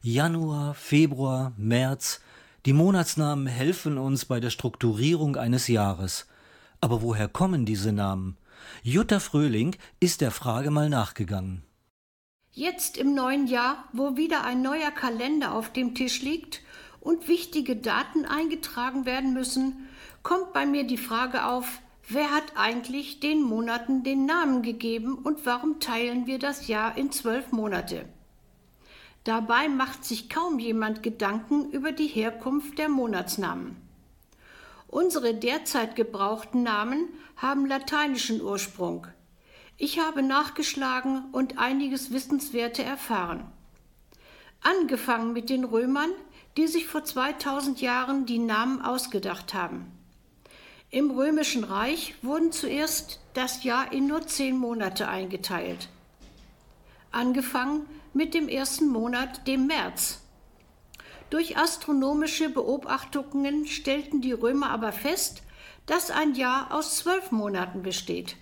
Januar, 0.00 0.72
Februar, 0.72 1.52
März, 1.58 2.22
die 2.64 2.72
Monatsnamen 2.72 3.46
helfen 3.46 3.98
uns 3.98 4.24
bei 4.24 4.40
der 4.40 4.48
Strukturierung 4.48 5.36
eines 5.36 5.68
Jahres. 5.68 6.26
Aber 6.80 7.02
woher 7.02 7.28
kommen 7.28 7.66
diese 7.66 7.92
Namen? 7.92 8.38
Jutta 8.82 9.20
Fröhling 9.20 9.76
ist 10.00 10.22
der 10.22 10.30
Frage 10.30 10.70
mal 10.70 10.88
nachgegangen. 10.88 11.64
Jetzt 12.52 12.96
im 12.96 13.14
neuen 13.14 13.46
Jahr, 13.46 13.84
wo 13.92 14.16
wieder 14.16 14.42
ein 14.44 14.62
neuer 14.62 14.90
Kalender 14.90 15.52
auf 15.52 15.70
dem 15.70 15.94
Tisch 15.94 16.22
liegt 16.22 16.62
und 17.00 17.28
wichtige 17.28 17.76
Daten 17.76 18.24
eingetragen 18.24 19.06
werden 19.06 19.32
müssen, 19.32 19.88
kommt 20.22 20.52
bei 20.52 20.66
mir 20.66 20.84
die 20.84 20.98
Frage 20.98 21.46
auf, 21.46 21.80
wer 22.08 22.30
hat 22.30 22.56
eigentlich 22.56 23.20
den 23.20 23.42
Monaten 23.42 24.02
den 24.02 24.26
Namen 24.26 24.62
gegeben 24.62 25.14
und 25.14 25.46
warum 25.46 25.80
teilen 25.80 26.26
wir 26.26 26.38
das 26.38 26.68
Jahr 26.68 26.96
in 26.96 27.12
zwölf 27.12 27.52
Monate? 27.52 28.04
Dabei 29.24 29.68
macht 29.68 30.04
sich 30.04 30.30
kaum 30.30 30.58
jemand 30.58 31.02
Gedanken 31.02 31.70
über 31.70 31.92
die 31.92 32.06
Herkunft 32.06 32.78
der 32.78 32.88
Monatsnamen. 32.88 33.76
Unsere 34.88 35.34
derzeit 35.34 35.94
gebrauchten 35.94 36.62
Namen 36.62 37.08
haben 37.36 37.66
lateinischen 37.66 38.40
Ursprung. 38.40 39.06
Ich 39.76 40.00
habe 40.00 40.22
nachgeschlagen 40.22 41.26
und 41.32 41.58
einiges 41.58 42.12
Wissenswerte 42.12 42.82
erfahren. 42.82 43.44
Angefangen 44.62 45.32
mit 45.32 45.48
den 45.48 45.64
Römern, 45.64 46.10
die 46.56 46.66
sich 46.66 46.86
vor 46.86 47.04
2000 47.04 47.80
Jahren 47.80 48.26
die 48.26 48.38
Namen 48.38 48.82
ausgedacht 48.82 49.54
haben. 49.54 49.90
Im 50.90 51.12
Römischen 51.12 51.62
Reich 51.62 52.14
wurden 52.22 52.50
zuerst 52.50 53.20
das 53.34 53.62
Jahr 53.62 53.92
in 53.92 54.08
nur 54.08 54.26
zehn 54.26 54.58
Monate 54.58 55.08
eingeteilt. 55.08 55.88
Angefangen 57.12 57.86
mit 58.12 58.34
dem 58.34 58.48
ersten 58.48 58.88
Monat, 58.88 59.46
dem 59.46 59.66
März. 59.66 60.20
Durch 61.30 61.56
astronomische 61.56 62.50
Beobachtungen 62.50 63.66
stellten 63.66 64.20
die 64.20 64.32
Römer 64.32 64.70
aber 64.70 64.90
fest, 64.90 65.42
dass 65.86 66.10
ein 66.10 66.34
Jahr 66.34 66.74
aus 66.74 66.96
zwölf 66.96 67.30
Monaten 67.30 67.82
besteht. 67.82 68.36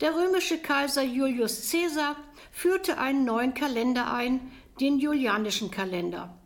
Der 0.00 0.14
römische 0.14 0.58
Kaiser 0.58 1.02
Julius 1.02 1.70
Caesar 1.70 2.16
führte 2.50 2.98
einen 2.98 3.24
neuen 3.24 3.54
Kalender 3.54 4.12
ein, 4.12 4.50
den 4.80 4.98
julianischen 4.98 5.70
Kalender. 5.70 6.36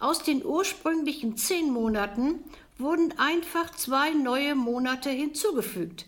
Aus 0.00 0.22
den 0.22 0.44
ursprünglichen 0.44 1.36
zehn 1.36 1.72
Monaten 1.72 2.44
wurden 2.78 3.18
einfach 3.18 3.70
zwei 3.74 4.12
neue 4.12 4.54
Monate 4.54 5.10
hinzugefügt. 5.10 6.06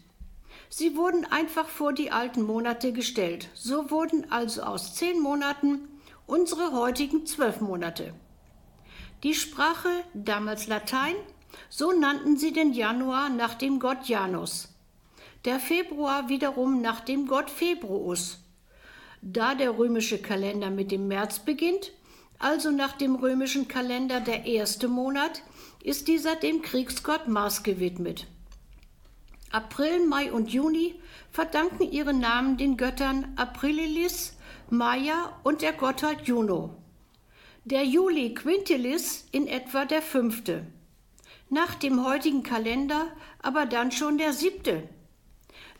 Sie 0.69 0.97
wurden 0.97 1.25
einfach 1.25 1.69
vor 1.69 1.93
die 1.93 2.13
alten 2.13 2.43
Monate 2.43 2.93
gestellt. 2.93 3.49
So 3.55 3.91
wurden 3.91 4.31
also 4.31 4.63
aus 4.63 4.95
zehn 4.95 5.21
Monaten 5.21 5.89
unsere 6.29 6.71
heutigen 6.73 7.27
zwölf 7.27 7.61
Monate. 7.61 8.15
Die 9.25 9.35
Sprache, 9.35 9.89
damals 10.15 10.69
Latein, 10.69 11.17
so 11.69 11.91
nannten 11.91 12.37
sie 12.37 12.53
den 12.53 12.73
Januar 12.73 13.29
nach 13.29 13.55
dem 13.55 13.81
Gott 13.81 14.07
Janus, 14.07 14.69
der 15.45 15.59
Februar 15.59 16.29
wiederum 16.29 16.81
nach 16.81 17.01
dem 17.01 17.27
Gott 17.27 17.51
Februus. 17.51 18.39
Da 19.21 19.57
der 19.57 19.77
römische 19.77 20.23
Kalender 20.23 20.71
mit 20.71 20.93
dem 20.93 21.09
März 21.09 21.41
beginnt, 21.41 21.93
also 22.41 22.71
nach 22.71 22.93
dem 22.93 23.15
römischen 23.15 23.69
Kalender 23.69 24.21
der 24.21 24.47
erste 24.47 24.89
Monat, 24.89 25.43
ist 25.85 26.09
dieser 26.09 26.37
dem 26.37 26.63
Kriegsgott 26.63 27.29
Mars 27.29 27.63
gewidmet. 27.63 28.27
April, 29.53 30.07
Mai 30.07 30.33
und 30.33 30.51
Juni 30.51 30.95
verdanken 31.31 31.91
ihre 31.91 32.15
Namen 32.15 32.57
den 32.57 32.77
Göttern 32.77 33.33
Aprililis, 33.37 34.37
Maya 34.71 35.39
und 35.43 35.63
der 35.63 35.73
Gottheit 35.73 36.27
Juno. 36.27 36.77
Der 37.65 37.85
Juli 37.85 38.35
Quintilis 38.35 39.27
in 39.33 39.47
etwa 39.47 39.85
der 39.85 40.03
fünfte. 40.03 40.65
Nach 41.51 41.75
dem 41.75 42.05
heutigen 42.07 42.43
Kalender 42.43 43.07
aber 43.43 43.67
dann 43.67 43.91
schon 43.91 44.19
der 44.19 44.33
siebte. 44.33 44.89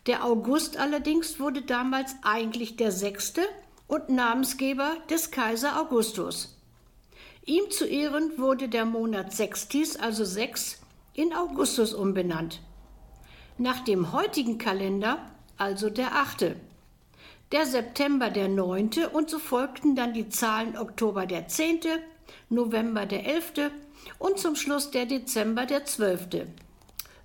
Der 0.05 0.25
August 0.25 0.77
allerdings 0.77 1.39
wurde 1.39 1.61
damals 1.61 2.15
eigentlich 2.23 2.75
der 2.75 2.91
sechste 2.91 3.41
und 3.91 4.07
Namensgeber 4.07 4.95
des 5.09 5.31
Kaiser 5.31 5.77
Augustus. 5.81 6.57
Ihm 7.45 7.69
zu 7.71 7.85
Ehren 7.85 8.37
wurde 8.37 8.69
der 8.69 8.85
Monat 8.85 9.33
Sextis, 9.33 9.97
also 9.97 10.23
sechs, 10.23 10.79
in 11.13 11.33
Augustus 11.33 11.93
umbenannt. 11.93 12.61
Nach 13.57 13.81
dem 13.81 14.13
heutigen 14.13 14.57
Kalender 14.57 15.17
also 15.57 15.89
der 15.89 16.15
achte. 16.15 16.55
Der 17.51 17.65
September 17.65 18.29
der 18.29 18.47
neunte 18.47 19.09
und 19.09 19.29
so 19.29 19.39
folgten 19.39 19.93
dann 19.93 20.13
die 20.13 20.29
Zahlen 20.29 20.77
Oktober 20.77 21.25
der 21.25 21.49
zehnte, 21.49 21.89
November 22.47 23.05
der 23.05 23.25
elfte 23.25 23.71
und 24.19 24.39
zum 24.39 24.55
Schluss 24.55 24.91
der 24.91 25.05
Dezember 25.05 25.65
der 25.65 25.83
zwölfte. 25.83 26.47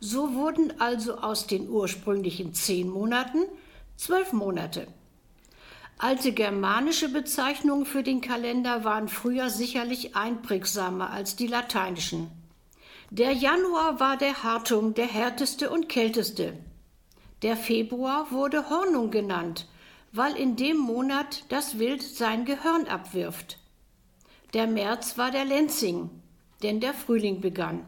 So 0.00 0.34
wurden 0.34 0.80
also 0.80 1.18
aus 1.18 1.46
den 1.46 1.68
ursprünglichen 1.68 2.54
zehn 2.54 2.88
Monaten 2.88 3.44
zwölf 3.96 4.32
Monate. 4.32 4.88
Alte 5.98 6.32
germanische 6.32 7.08
Bezeichnungen 7.08 7.86
für 7.86 8.02
den 8.02 8.20
Kalender 8.20 8.84
waren 8.84 9.08
früher 9.08 9.48
sicherlich 9.48 10.14
einprägsamer 10.14 11.10
als 11.10 11.36
die 11.36 11.46
lateinischen. 11.46 12.30
Der 13.10 13.32
Januar 13.32 13.98
war 13.98 14.18
der 14.18 14.42
Hartung, 14.42 14.92
der 14.92 15.06
härteste 15.06 15.70
und 15.70 15.88
kälteste. 15.88 16.52
Der 17.40 17.56
Februar 17.56 18.30
wurde 18.30 18.68
Hornung 18.68 19.10
genannt, 19.10 19.68
weil 20.12 20.36
in 20.36 20.56
dem 20.56 20.76
Monat 20.76 21.44
das 21.48 21.78
Wild 21.78 22.02
sein 22.02 22.44
Gehörn 22.44 22.86
abwirft. 22.88 23.58
Der 24.52 24.66
März 24.66 25.16
war 25.16 25.30
der 25.30 25.46
Lenzing, 25.46 26.10
denn 26.62 26.80
der 26.80 26.92
Frühling 26.92 27.40
begann. 27.40 27.86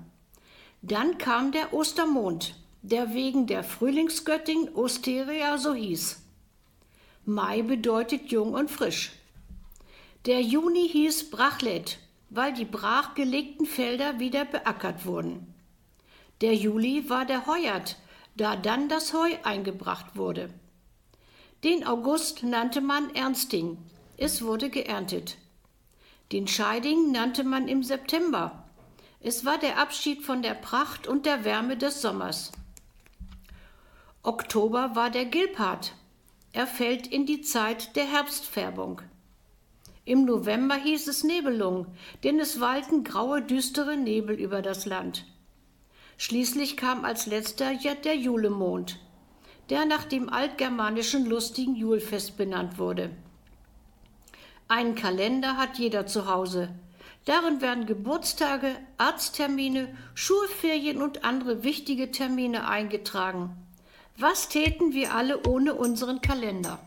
Dann 0.81 1.19
kam 1.19 1.53
der 1.53 1.75
Ostermond, 1.75 2.55
der 2.81 3.13
wegen 3.13 3.47
der 3.47 3.65
Frühlingsgöttin 3.65 4.75
Osteria 4.75 5.59
so 5.59 5.75
hieß. 5.75 6.23
Mai 7.29 7.61
bedeutet 7.61 8.33
jung 8.33 8.55
und 8.55 8.71
frisch. 8.71 9.13
Der 10.25 10.41
Juni 10.41 10.89
hieß 10.89 11.29
Brachlet, 11.29 11.99
weil 12.31 12.55
die 12.55 12.65
brachgelegten 12.65 13.67
Felder 13.67 14.19
wieder 14.19 14.47
beackert 14.47 15.05
wurden. 15.05 15.53
Der 16.41 16.55
Juli 16.55 17.11
war 17.11 17.27
der 17.27 17.47
Heuert, 17.47 17.99
da 18.35 18.57
dann 18.57 18.89
das 18.89 19.13
Heu 19.13 19.29
eingebracht 19.43 20.17
wurde. 20.17 20.49
Den 21.65 21.87
August 21.87 22.45
nannte 22.45 22.81
man 22.81 23.15
Ernsting. 23.15 23.77
Es 24.17 24.41
wurde 24.41 24.71
geerntet. 24.71 25.37
Den 26.33 26.49
Scheiding 26.49 27.13
nannte 27.13 27.45
man 27.45 27.69
im 27.69 27.83
September. 27.83 28.65
Es 29.21 29.45
war 29.45 29.59
der 29.59 29.79
Abschied 29.79 30.25
von 30.25 30.41
der 30.41 30.55
Pracht 30.55 31.07
und 31.07 31.27
der 31.27 31.45
Wärme 31.45 31.77
des 31.77 32.01
Sommers. 32.01 32.53
Oktober 34.23 34.93
war 34.95 35.11
der 35.11 35.27
Gilpart. 35.27 35.93
Er 36.53 36.67
fällt 36.67 37.07
in 37.07 37.27
die 37.27 37.43
Zeit 37.43 37.97
der 37.97 38.05
Herbstfärbung. 38.05 39.03
Im 40.05 40.25
November 40.25 40.77
hieß 40.77 41.09
es 41.09 41.25
Nebelung, 41.25 41.87
denn 42.25 42.41
es 42.41 42.61
walten 42.61 43.05
graue, 43.05 43.43
düstere 43.43 43.97
Nebel 43.97 44.41
über 44.41 44.63
das 44.63 44.87
Land. 44.87 45.27
Schließlich 46.17 46.77
kam 46.77 47.05
als 47.05 47.27
letzter 47.27 47.71
ja 47.73 47.95
der 47.95 48.17
Julemond 48.17 48.99
der 49.71 49.85
nach 49.85 50.05
dem 50.05 50.29
altgermanischen 50.31 51.27
lustigen 51.27 51.77
Julfest 51.77 52.37
benannt 52.37 52.79
wurde. 52.79 53.11
Einen 54.67 54.95
Kalender 54.95 55.57
hat 55.57 55.79
jeder 55.79 56.07
zu 56.07 56.27
Hause. 56.27 56.71
Darin 57.25 57.61
werden 57.61 57.87
Geburtstage, 57.87 58.75
Arzttermine, 58.97 59.95
Schulferien 60.15 61.03
und 61.03 61.25
andere 61.25 61.63
wichtige 61.63 62.11
Termine 62.11 62.67
eingetragen. 62.69 63.51
Was 64.21 64.49
täten 64.49 64.95
wir 64.95 65.15
alle 65.15 65.47
ohne 65.47 65.75
unseren 65.75 66.21
Kalender? 66.21 66.81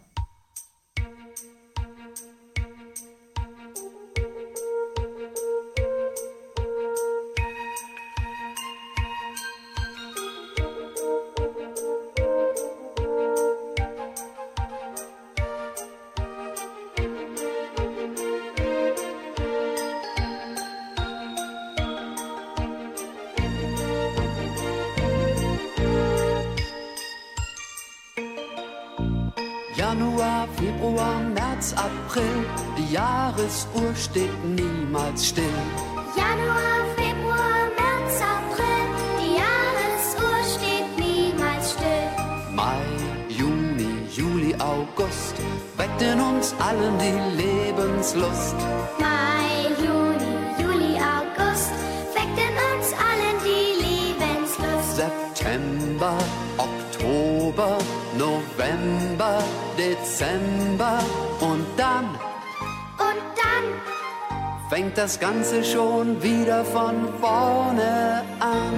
Oktober, 57.02 57.78
November, 58.18 59.44
Dezember 59.78 61.00
und 61.40 61.66
dann 61.76 62.06
Und 62.06 63.22
dann 63.36 64.70
fängt 64.70 64.98
das 64.98 65.20
Ganze 65.20 65.64
schon 65.64 66.22
wieder 66.22 66.64
von 66.64 67.10
vorne 67.20 68.24
an. 68.40 68.74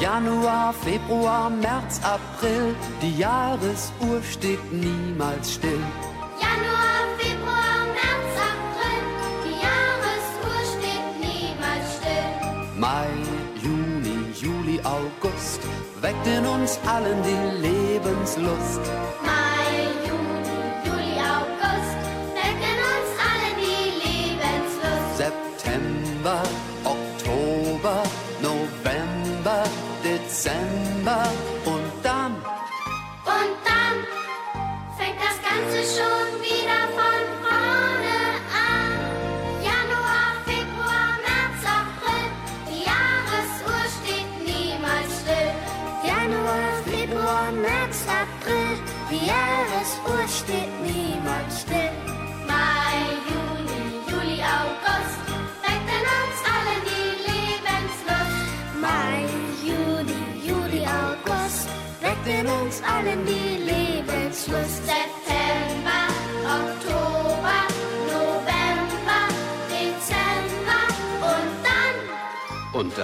Januar, 0.00 0.72
Februar, 0.72 1.50
März, 1.50 2.00
April, 2.02 2.74
die 3.00 3.18
Jahresuhr 3.18 4.20
steht 4.28 4.72
niemals 4.72 5.54
still. 5.54 5.78
Uns 16.62 16.78
allen 16.86 17.20
die 17.24 17.66
Lebenslust. 17.66 19.31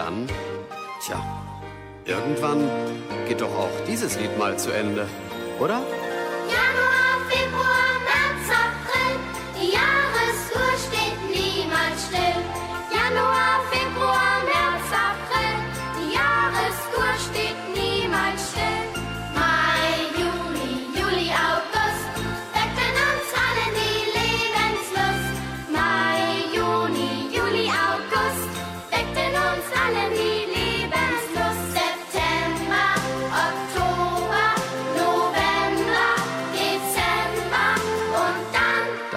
Dann 0.08 0.26
tja, 1.04 1.22
irgendwann 2.06 2.70
geht 3.28 3.42
doch 3.42 3.54
auch 3.54 3.70
dieses 3.86 4.18
Lied 4.18 4.38
mal 4.38 4.58
zu 4.58 4.70
Ende, 4.70 5.06
oder? 5.60 5.82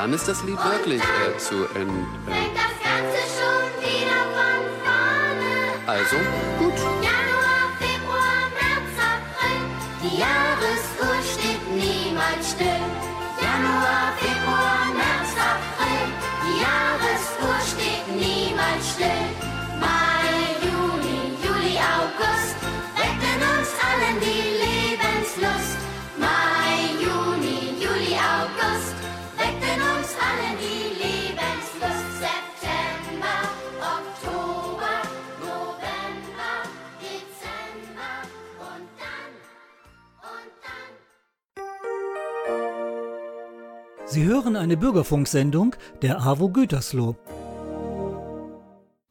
Dann 0.01 0.13
ist 0.13 0.27
das 0.27 0.41
Lied 0.43 0.57
wirklich 0.57 0.99
äh, 0.99 1.37
zu 1.37 1.67
Ende. 1.75 2.07
fängt 2.25 2.55
das 2.57 2.75
Ganze 2.81 3.21
schon 3.37 3.65
wieder 3.85 4.21
von 4.33 4.61
vorne. 4.81 5.53
Also, 5.85 6.15
gut. 6.57 6.73
Januar, 7.05 7.69
Februar, 7.77 8.41
März, 8.57 8.97
April, 9.13 9.61
die 10.01 10.17
Jahresuhr 10.17 11.17
steht 11.21 11.63
niemals 11.69 12.49
still. 12.49 12.83
Januar, 13.45 14.17
Februar, 14.17 14.85
März, 15.01 15.31
April, 15.53 16.07
die 16.45 16.57
Jahresuhr 16.65 17.59
steht 17.61 18.07
niemals 18.15 18.93
still. 18.95 19.40
Sie 44.11 44.25
hören 44.25 44.57
eine 44.57 44.75
Bürgerfunksendung 44.75 45.73
der 46.01 46.19
AWO 46.19 46.49
Gütersloh. 46.49 47.15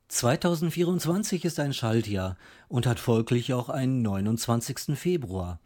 2024 0.08 1.46
ist 1.46 1.58
ein 1.58 1.72
Schaltjahr 1.72 2.36
und 2.68 2.86
hat 2.86 3.00
folglich 3.00 3.54
auch 3.54 3.70
einen 3.70 4.02
29. 4.02 4.98
Februar. 4.98 5.58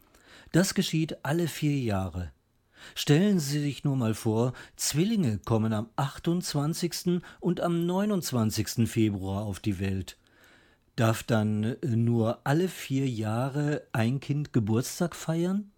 Das 0.53 0.73
geschieht 0.73 1.17
alle 1.23 1.49
vier 1.49 1.77
Jahre. 1.77 2.31
Stellen 2.95 3.39
Sie 3.39 3.59
sich 3.59 3.83
nur 3.83 3.97
mal 3.97 4.13
vor, 4.13 4.53
Zwillinge 4.77 5.39
kommen 5.39 5.73
am 5.73 5.89
28. 5.97 7.19
und 7.41 7.59
am 7.59 7.85
29. 7.85 8.89
Februar 8.89 9.43
auf 9.43 9.59
die 9.59 9.81
Welt. 9.81 10.17
Darf 10.95 11.23
dann 11.23 11.75
nur 11.85 12.39
alle 12.45 12.69
vier 12.69 13.09
Jahre 13.09 13.85
ein 13.91 14.21
Kind 14.21 14.53
Geburtstag 14.53 15.13
feiern? 15.13 15.73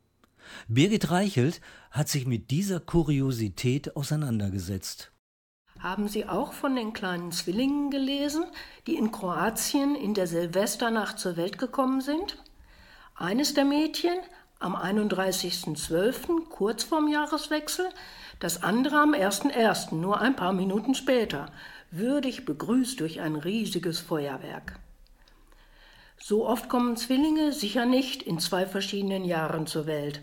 Birgit 0.68 1.12
Reichelt 1.12 1.62
hat 1.92 2.10
sich 2.10 2.26
mit 2.26 2.52
dieser 2.52 2.80
Kuriosität 2.80 3.96
auseinandergesetzt. 3.96 5.12
Haben 5.80 6.08
Sie 6.08 6.26
auch 6.26 6.54
von 6.54 6.76
den 6.76 6.94
kleinen 6.94 7.32
Zwillingen 7.32 7.92
gelesen, 7.92 8.46
die 8.88 8.96
in 8.96 9.12
Kroatien 9.12 9.96
in 9.96 10.14
der 10.14 10.28
Silvesternacht 10.28 11.20
zur 11.20 11.38
Welt 11.38 11.58
gekommen 11.58 12.02
sind? 12.02 12.44
Eines 13.16 13.54
der 13.54 13.66
Mädchen 13.66 14.18
am 14.60 14.76
31.12., 14.76 16.50
kurz 16.50 16.84
vorm 16.84 17.08
Jahreswechsel, 17.08 17.88
das 18.40 18.64
andere 18.64 19.00
am 19.00 19.14
1.1., 19.14 19.94
nur 19.94 20.20
ein 20.20 20.36
paar 20.36 20.54
Minuten 20.54 20.96
später, 20.96 21.52
würdig 21.92 22.46
begrüßt 22.46 23.00
durch 23.00 23.22
ein 23.22 23.36
riesiges 23.36 24.00
Feuerwerk. 24.00 24.80
So 26.30 26.46
oft 26.46 26.68
kommen 26.68 26.98
Zwillinge 26.98 27.54
sicher 27.54 27.86
nicht 27.86 28.22
in 28.22 28.38
zwei 28.40 28.66
verschiedenen 28.66 29.24
Jahren 29.24 29.66
zur 29.66 29.86
Welt, 29.86 30.20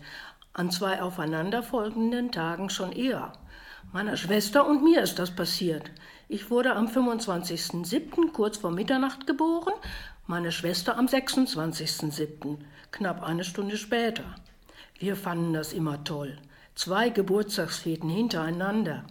an 0.53 0.69
zwei 0.69 1.01
aufeinanderfolgenden 1.01 2.31
Tagen 2.31 2.69
schon 2.69 2.91
eher. 2.91 3.33
Meiner 3.91 4.15
Schwester 4.15 4.67
und 4.67 4.83
mir 4.83 5.01
ist 5.01 5.17
das 5.17 5.35
passiert. 5.35 5.89
Ich 6.27 6.51
wurde 6.51 6.75
am 6.75 6.85
25.07. 6.85 8.31
kurz 8.33 8.57
vor 8.57 8.69
Mitternacht 8.69 9.25
geboren, 9.25 9.73
meine 10.27 10.51
Schwester 10.51 10.95
am 10.95 11.07
26.07., 11.07 12.59
knapp 12.91 13.23
eine 13.23 13.43
Stunde 13.43 13.75
später. 13.75 14.25
Wir 14.99 15.15
fanden 15.15 15.53
das 15.53 15.73
immer 15.73 16.03
toll. 16.03 16.37
Zwei 16.75 17.09
Geburtstagsfeten 17.09 18.11
hintereinander. 18.11 19.07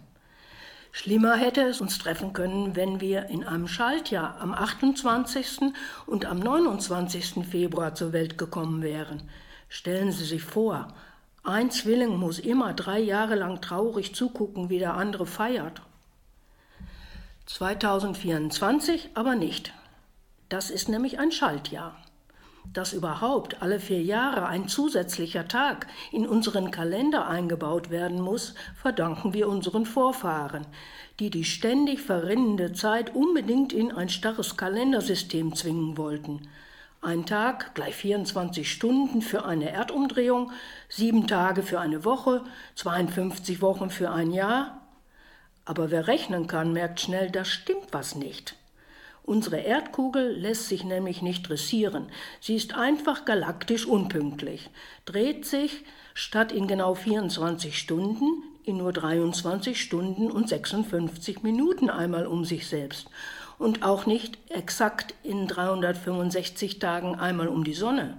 Schlimmer 0.97 1.35
hätte 1.35 1.61
es 1.63 1.81
uns 1.81 1.97
treffen 1.97 2.31
können, 2.31 2.77
wenn 2.77 3.01
wir 3.01 3.25
in 3.25 3.43
einem 3.43 3.67
Schaltjahr 3.67 4.39
am 4.39 4.53
28. 4.53 5.73
und 6.05 6.23
am 6.23 6.39
29. 6.39 7.45
Februar 7.45 7.95
zur 7.95 8.13
Welt 8.13 8.37
gekommen 8.37 8.81
wären. 8.81 9.29
Stellen 9.67 10.13
Sie 10.13 10.23
sich 10.23 10.43
vor, 10.43 10.87
ein 11.43 11.69
Zwilling 11.69 12.15
muss 12.15 12.39
immer 12.39 12.73
drei 12.73 12.99
Jahre 12.99 13.35
lang 13.35 13.59
traurig 13.59 14.15
zugucken, 14.15 14.69
wie 14.69 14.79
der 14.79 14.93
andere 14.93 15.25
feiert. 15.25 15.81
2024 17.47 19.09
aber 19.15 19.35
nicht. 19.35 19.73
Das 20.47 20.69
ist 20.69 20.87
nämlich 20.87 21.19
ein 21.19 21.33
Schaltjahr. 21.33 21.97
Dass 22.73 22.93
überhaupt 22.93 23.61
alle 23.61 23.79
vier 23.79 24.01
Jahre 24.01 24.47
ein 24.47 24.67
zusätzlicher 24.67 25.47
Tag 25.47 25.87
in 26.11 26.27
unseren 26.27 26.71
Kalender 26.71 27.27
eingebaut 27.27 27.89
werden 27.89 28.21
muss, 28.21 28.53
verdanken 28.75 29.33
wir 29.33 29.47
unseren 29.47 29.85
Vorfahren, 29.85 30.67
die 31.19 31.29
die 31.29 31.45
ständig 31.45 32.01
verrinnende 32.01 32.73
Zeit 32.73 33.15
unbedingt 33.15 33.71
in 33.71 33.91
ein 33.91 34.09
starres 34.09 34.57
Kalendersystem 34.57 35.55
zwingen 35.55 35.97
wollten. 35.97 36.49
Ein 37.01 37.25
Tag 37.25 37.75
gleich 37.75 37.95
24 37.95 38.71
Stunden 38.71 39.21
für 39.21 39.45
eine 39.45 39.69
Erdumdrehung, 39.69 40.51
sieben 40.89 41.27
Tage 41.27 41.61
für 41.61 41.79
eine 41.79 42.03
Woche, 42.03 42.43
52 42.75 43.61
Wochen 43.61 43.91
für 43.91 44.09
ein 44.09 44.31
Jahr. 44.31 44.81
Aber 45.65 45.91
wer 45.91 46.07
rechnen 46.07 46.47
kann, 46.47 46.73
merkt 46.73 46.99
schnell, 46.99 47.29
da 47.29 47.45
stimmt 47.45 47.89
was 47.91 48.15
nicht. 48.15 48.55
Unsere 49.25 49.57
Erdkugel 49.57 50.37
lässt 50.37 50.69
sich 50.69 50.83
nämlich 50.83 51.23
nicht 51.23 51.49
dressieren. 51.49 52.07
Sie 52.39 52.55
ist 52.55 52.75
einfach 52.75 53.25
galaktisch 53.25 53.87
unpünktlich, 53.87 54.69
dreht 55.05 55.45
sich 55.45 55.83
statt 56.13 56.51
in 56.51 56.67
genau 56.67 56.93
24 56.93 57.77
Stunden 57.77 58.43
in 58.65 58.77
nur 58.77 58.93
23 58.93 59.79
Stunden 59.79 60.31
und 60.31 60.49
56 60.49 61.43
Minuten 61.43 61.89
einmal 61.89 62.25
um 62.25 62.45
sich 62.45 62.67
selbst 62.67 63.09
und 63.57 63.83
auch 63.83 64.05
nicht 64.05 64.37
exakt 64.49 65.13
in 65.23 65.47
365 65.47 66.79
Tagen 66.79 67.15
einmal 67.15 67.47
um 67.47 67.63
die 67.63 67.73
Sonne. 67.73 68.17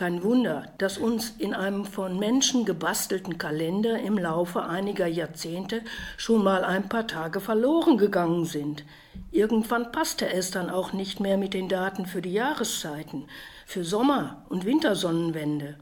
Kein 0.00 0.22
Wunder, 0.22 0.64
dass 0.78 0.96
uns 0.96 1.34
in 1.36 1.52
einem 1.52 1.84
von 1.84 2.18
Menschen 2.18 2.64
gebastelten 2.64 3.36
Kalender 3.36 3.98
im 3.98 4.16
Laufe 4.16 4.62
einiger 4.62 5.06
Jahrzehnte 5.06 5.82
schon 6.16 6.42
mal 6.42 6.64
ein 6.64 6.88
paar 6.88 7.06
Tage 7.06 7.38
verloren 7.38 7.98
gegangen 7.98 8.46
sind. 8.46 8.82
Irgendwann 9.30 9.92
passte 9.92 10.32
es 10.32 10.50
dann 10.50 10.70
auch 10.70 10.94
nicht 10.94 11.20
mehr 11.20 11.36
mit 11.36 11.52
den 11.52 11.68
Daten 11.68 12.06
für 12.06 12.22
die 12.22 12.32
Jahreszeiten, 12.32 13.26
für 13.66 13.84
Sommer- 13.84 14.42
und 14.48 14.64
Wintersonnenwende. 14.64 15.76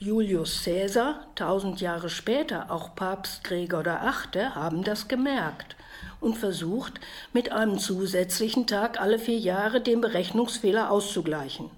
Julius 0.00 0.64
Caesar, 0.64 1.24
tausend 1.36 1.80
Jahre 1.80 2.10
später 2.10 2.68
auch 2.72 2.96
Papst 2.96 3.44
Gregor 3.44 3.84
VIII., 3.84 4.46
haben 4.56 4.82
das 4.82 5.06
gemerkt 5.06 5.76
und 6.20 6.36
versucht, 6.36 6.94
mit 7.32 7.52
einem 7.52 7.78
zusätzlichen 7.78 8.66
Tag 8.66 9.00
alle 9.00 9.20
vier 9.20 9.38
Jahre 9.38 9.80
den 9.80 10.00
Berechnungsfehler 10.00 10.90
auszugleichen. 10.90 11.70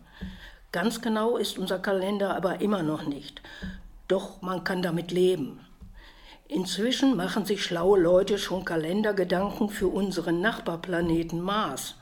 Ganz 0.72 1.02
genau 1.02 1.36
ist 1.36 1.58
unser 1.58 1.78
Kalender 1.78 2.34
aber 2.34 2.62
immer 2.62 2.82
noch 2.82 3.02
nicht. 3.06 3.42
Doch 4.08 4.40
man 4.40 4.64
kann 4.64 4.80
damit 4.80 5.10
leben. 5.10 5.60
Inzwischen 6.48 7.14
machen 7.14 7.44
sich 7.44 7.62
schlaue 7.62 8.00
Leute 8.00 8.38
schon 8.38 8.64
Kalendergedanken 8.64 9.68
für 9.68 9.88
unseren 9.88 10.40
Nachbarplaneten 10.40 11.42
Mars. 11.42 11.96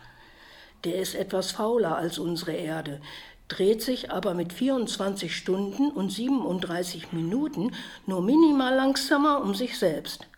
Der 0.84 0.96
ist 0.96 1.16
etwas 1.16 1.50
fauler 1.50 1.96
als 1.96 2.20
unsere 2.20 2.52
Erde, 2.52 3.00
dreht 3.48 3.82
sich 3.82 4.12
aber 4.12 4.34
mit 4.34 4.52
24 4.52 5.36
Stunden 5.36 5.90
und 5.90 6.10
37 6.10 7.12
Minuten 7.12 7.72
nur 8.06 8.22
minimal 8.22 8.74
langsamer 8.76 9.42
um 9.42 9.54
sich 9.56 9.78
selbst. 9.78 10.28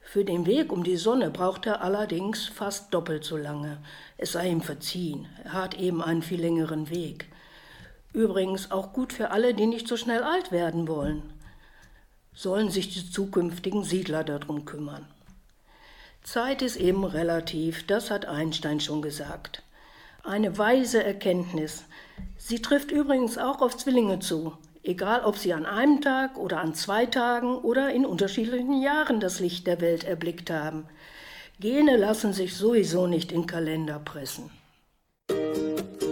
Für 0.00 0.24
den 0.24 0.46
Weg 0.46 0.72
um 0.72 0.84
die 0.84 0.96
Sonne 0.96 1.30
braucht 1.30 1.66
er 1.66 1.82
allerdings 1.82 2.46
fast 2.46 2.94
doppelt 2.94 3.24
so 3.24 3.36
lange. 3.36 3.78
Es 4.18 4.32
sei 4.32 4.50
ihm 4.50 4.60
verziehen, 4.60 5.26
er 5.42 5.54
hat 5.54 5.74
eben 5.78 6.00
einen 6.00 6.22
viel 6.22 6.40
längeren 6.40 6.88
Weg. 6.88 7.31
Übrigens 8.12 8.70
auch 8.70 8.92
gut 8.92 9.12
für 9.12 9.30
alle, 9.30 9.54
die 9.54 9.66
nicht 9.66 9.88
so 9.88 9.96
schnell 9.96 10.22
alt 10.22 10.52
werden 10.52 10.88
wollen. 10.88 11.22
Sollen 12.34 12.70
sich 12.70 12.88
die 12.92 13.10
zukünftigen 13.10 13.84
Siedler 13.84 14.24
darum 14.24 14.64
kümmern. 14.64 15.06
Zeit 16.22 16.62
ist 16.62 16.76
eben 16.76 17.04
relativ, 17.04 17.86
das 17.86 18.10
hat 18.10 18.26
Einstein 18.26 18.80
schon 18.80 19.02
gesagt. 19.02 19.62
Eine 20.22 20.56
weise 20.56 21.02
Erkenntnis. 21.02 21.84
Sie 22.36 22.62
trifft 22.62 22.90
übrigens 22.90 23.38
auch 23.38 23.60
auf 23.60 23.76
Zwillinge 23.76 24.20
zu 24.20 24.56
egal 24.82 25.24
ob 25.24 25.38
sie 25.38 25.52
an 25.52 25.66
einem 25.66 26.00
Tag 26.00 26.36
oder 26.36 26.60
an 26.60 26.74
zwei 26.74 27.06
Tagen 27.06 27.56
oder 27.56 27.92
in 27.92 28.04
unterschiedlichen 28.04 28.80
Jahren 28.80 29.20
das 29.20 29.40
Licht 29.40 29.66
der 29.66 29.80
Welt 29.80 30.04
erblickt 30.04 30.50
haben. 30.50 30.86
Gene 31.60 31.96
lassen 31.96 32.32
sich 32.32 32.56
sowieso 32.56 33.06
nicht 33.06 33.30
in 33.30 33.46
Kalender 33.46 33.98
pressen. 33.98 34.50
Heute 35.30 36.11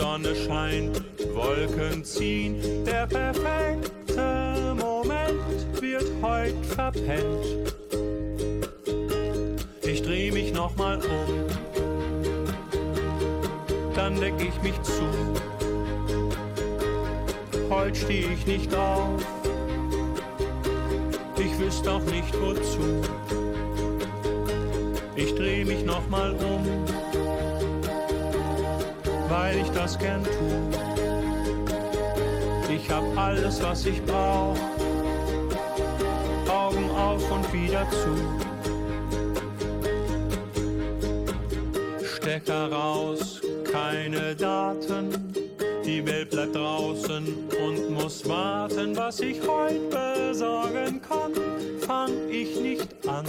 Sonne 0.00 0.34
scheint, 0.34 1.02
Wolken 1.34 2.02
ziehen, 2.02 2.84
der 2.86 3.06
perfekte 3.06 4.74
Moment 4.78 5.80
wird 5.80 6.06
heut 6.22 6.54
verpennt. 6.74 7.74
Ich 9.82 10.00
dreh 10.02 10.30
mich 10.30 10.54
nochmal 10.54 10.98
um, 10.98 11.46
dann 13.94 14.18
deck 14.18 14.34
ich 14.38 14.62
mich 14.62 14.80
zu 14.82 15.04
heute 17.68 17.94
steh 17.94 18.26
ich 18.32 18.46
nicht 18.46 18.74
auf. 18.74 19.22
Ich 21.36 21.58
wüsste 21.58 21.92
auch 21.92 22.02
nicht 22.02 22.34
wozu. 22.40 23.02
Ich 25.14 25.34
dreh 25.34 25.64
mich 25.64 25.84
nochmal 25.84 26.32
um, 26.32 26.64
weil 29.50 29.62
ich 29.62 29.70
das 29.70 29.98
gern 29.98 30.22
tu. 30.22 30.30
Ich 32.72 32.88
hab 32.88 33.02
alles, 33.16 33.60
was 33.62 33.84
ich 33.84 34.00
brauch. 34.04 34.56
Augen 36.48 36.90
auf 36.90 37.30
und 37.32 37.52
wieder 37.52 37.86
zu. 37.90 38.14
Stecker 42.04 42.70
raus, 42.70 43.40
keine 43.72 44.36
Daten 44.36 45.32
Die 45.84 46.06
Welt 46.06 46.30
bleibt 46.30 46.54
draußen 46.54 47.26
und 47.66 47.90
muss 47.90 48.28
warten, 48.28 48.96
was 48.96 49.18
ich 49.20 49.40
heute 49.48 50.28
besorgen 50.30 51.00
kann, 51.02 51.32
fang 51.80 52.12
ich 52.30 52.60
nicht 52.60 52.88
an. 53.08 53.24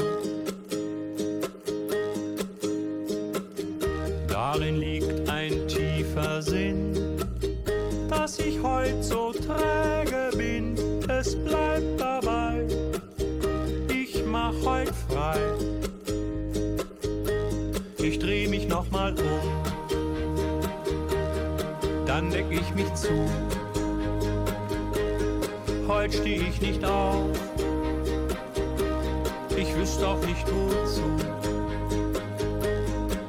Mich 22.82 22.94
zu. 22.96 23.30
Heut 25.88 26.14
steh 26.14 26.36
ich 26.36 26.62
nicht 26.62 26.84
auf, 26.84 27.26
ich 29.56 29.76
wüsste 29.76 30.08
auch 30.08 30.22
nicht 30.26 30.46
wozu. 30.48 31.04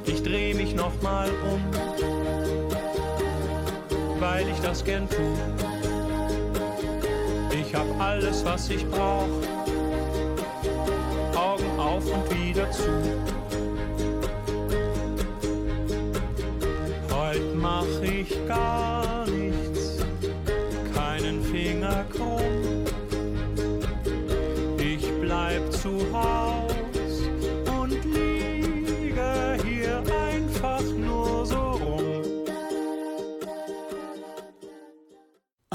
Ich 0.05 0.23
dreh 0.23 0.53
mich 0.53 0.73
nochmal 0.73 1.29
um, 1.51 1.61
weil 4.19 4.47
ich 4.47 4.59
das 4.61 4.83
gern 4.83 5.07
tu. 5.09 5.21
Ich 7.51 7.75
hab 7.75 7.85
alles, 7.99 8.43
was 8.45 8.69
ich 8.69 8.87
brauch, 8.89 9.27
Augen 11.35 11.79
auf 11.79 12.03
und 12.05 12.39
wieder 12.39 12.71
zu. 12.71 12.89
Heut 17.11 17.55
mach 17.55 17.85
ich 18.01 18.47
gar 18.47 19.02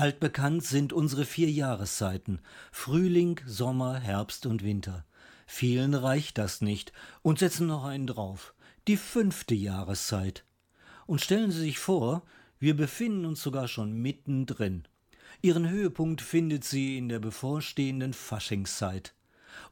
Altbekannt 0.09 0.65
sind 0.65 0.95
unsere 0.95 1.27
vier 1.27 1.51
Jahreszeiten 1.51 2.41
Frühling, 2.73 3.43
Sommer, 3.45 3.99
Herbst 3.99 4.47
und 4.47 4.65
Winter. 4.65 5.05
Vielen 5.47 5.93
reicht 5.93 6.39
das 6.39 6.63
nicht 6.63 6.95
und 7.21 7.41
setzen 7.41 7.67
noch 7.67 7.85
einen 7.85 8.07
drauf. 8.07 8.55
Die 8.87 8.97
fünfte 8.97 9.55
Jahreszeit. 9.55 10.47
Und 11.05 11.21
stellen 11.21 11.51
Sie 11.51 11.61
sich 11.61 11.79
vor, 11.79 12.23
wir 12.59 12.75
befinden 12.75 13.27
uns 13.27 13.43
sogar 13.43 13.69
schon 13.69 13.93
mittendrin. 14.01 14.89
Ihren 15.43 15.69
Höhepunkt 15.69 16.23
findet 16.23 16.65
sie 16.65 16.97
in 16.97 17.11
der 17.11 17.19
bevorstehenden 17.19 18.15
Faschingszeit. 18.15 19.13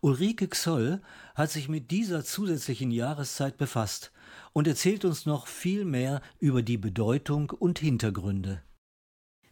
Ulrike 0.03 0.49
Xoll 0.49 1.01
hat 1.35 1.51
sich 1.51 1.71
mit 1.71 1.91
dieser 1.91 2.27
zusätzlichen 2.27 2.91
Jahreszeit 2.91 3.57
befasst 3.57 4.13
und 4.53 4.69
erzählt 4.69 5.07
uns 5.07 5.25
noch 5.25 5.47
viel 5.47 5.87
mehr 5.87 6.21
über 6.41 6.61
die 6.61 6.77
Bedeutung 6.77 7.49
und 7.49 7.79
Hintergründe. 7.79 8.61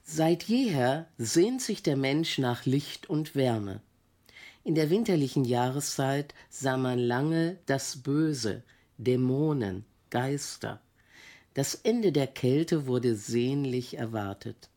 Seit 0.07 0.43
jeher 0.43 1.07
sehnt 1.17 1.63
sich 1.63 1.83
der 1.83 1.97
Mensch 1.97 2.37
nach 2.37 2.67
Licht 2.67 3.09
und 3.09 3.35
Wärme. 3.35 3.81
In 4.63 4.75
der 4.75 4.91
winterlichen 4.91 5.47
Jahreszeit 5.47 6.35
sah 6.51 6.77
man 6.77 6.99
lange 6.99 7.57
das 7.65 8.03
Böse, 8.03 8.63
Dämonen, 8.99 9.87
Geister. 10.11 10.81
Das 11.55 11.75
Ende 11.75 12.13
der 12.13 12.27
Kälte 12.27 12.87
wurde 12.87 13.17
sehnlich 13.17 13.97
erwartet. 13.97 14.69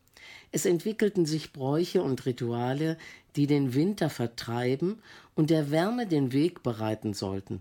Es 0.50 0.64
entwickelten 0.64 1.26
sich 1.26 1.52
Bräuche 1.52 2.02
und 2.02 2.24
Rituale, 2.24 2.96
die 3.36 3.46
den 3.46 3.74
Winter 3.74 4.08
vertreiben 4.08 5.02
und 5.34 5.50
der 5.50 5.70
Wärme 5.70 6.06
den 6.06 6.32
Weg 6.32 6.62
bereiten 6.62 7.12
sollten. 7.12 7.60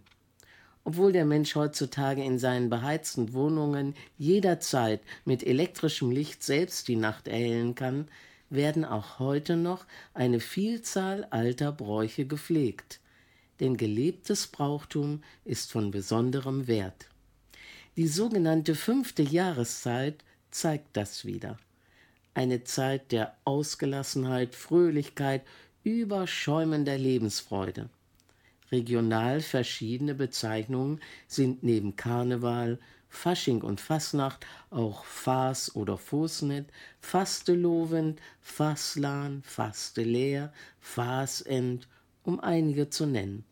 Obwohl 0.88 1.12
der 1.12 1.26
Mensch 1.26 1.54
heutzutage 1.56 2.23
in 2.23 2.39
seinen 2.39 2.69
beheizten 2.69 3.34
Wohnungen 3.34 3.93
jederzeit 4.17 5.02
mit 5.26 5.45
elektrischem 5.45 6.12
Licht 6.12 6.43
selbst 6.43 6.88
die 6.88 6.95
Nacht 6.95 7.28
erhellen 7.28 7.76
kann, 7.76 8.08
werden 8.50 8.86
auch 8.86 9.19
heute 9.19 9.58
noch 9.58 9.86
eine 10.13 10.39
Vielzahl 10.39 11.26
alter 11.26 11.73
Bräuche 11.73 12.26
gepflegt. 12.26 13.02
Denn 13.60 13.76
gelebtes 13.76 14.47
Brauchtum 14.47 15.23
ist 15.43 15.73
von 15.73 15.91
besonderem 15.91 16.67
Wert. 16.67 17.10
Die 17.97 18.08
sogenannte 18.08 18.73
fünfte 18.73 19.23
Jahreszeit 19.23 20.23
zeigt 20.52 20.95
das 20.95 21.26
wieder. 21.26 21.58
Eine 22.34 22.63
Zeit 22.63 23.12
der 23.12 23.36
Ausgelassenheit, 23.43 24.56
Fröhlichkeit, 24.56 25.41
überschäumender 25.84 26.97
Lebensfreude. 26.97 27.89
Regional 28.71 29.41
verschiedene 29.41 30.13
Bezeichnungen 30.13 30.99
sind 31.27 31.63
neben 31.63 31.95
Karneval, 31.95 32.80
Fasching 33.10 33.62
und 33.62 33.80
Fasnacht 33.80 34.45
auch 34.69 35.06
Fas 35.06 35.75
oder 35.75 35.97
Fosnet, 35.97 36.69
Fastelovend, 36.99 38.19
Faslan, 38.41 39.41
Fasteleer, 39.43 40.51
Fasend, 40.80 41.88
um 42.23 42.39
einige 42.39 42.89
zu 42.89 43.06
nennen. 43.06 43.45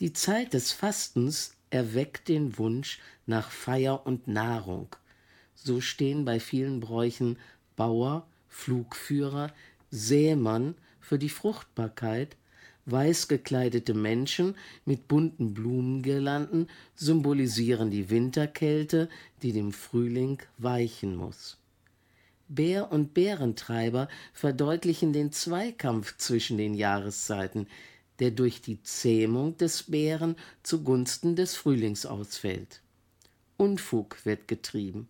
Die 0.00 0.12
Zeit 0.12 0.54
des 0.54 0.72
Fastens 0.72 1.54
erweckt 1.70 2.28
den 2.28 2.58
Wunsch 2.58 2.98
nach 3.26 3.50
Feier 3.50 4.06
und 4.06 4.26
Nahrung. 4.26 4.96
So 5.54 5.80
stehen 5.80 6.24
bei 6.24 6.40
vielen 6.40 6.80
Bräuchen 6.80 7.38
Bauer, 7.76 8.26
Flugführer, 8.48 9.52
Sämann 9.90 10.74
für 11.00 11.18
die 11.18 11.28
Fruchtbarkeit, 11.28 12.36
weiß 12.86 13.28
gekleidete 13.28 13.94
Menschen 13.94 14.56
mit 14.84 15.08
bunten 15.08 15.54
Blumengirlanden 15.54 16.68
symbolisieren 16.94 17.90
die 17.90 18.10
Winterkälte, 18.10 19.08
die 19.42 19.52
dem 19.52 19.72
Frühling 19.72 20.42
weichen 20.58 21.16
muss. 21.16 21.58
Bär 22.48 22.92
und 22.92 23.14
Bärentreiber 23.14 24.08
verdeutlichen 24.34 25.12
den 25.12 25.32
Zweikampf 25.32 26.16
zwischen 26.18 26.58
den 26.58 26.74
Jahreszeiten, 26.74 27.66
der 28.18 28.30
durch 28.30 28.60
die 28.60 28.82
Zähmung 28.82 29.56
des 29.56 29.84
Bären 29.84 30.36
zugunsten 30.62 31.34
des 31.34 31.54
Frühlings 31.54 32.04
ausfällt. 32.04 32.82
Unfug 33.56 34.24
wird 34.24 34.48
getrieben. 34.48 35.08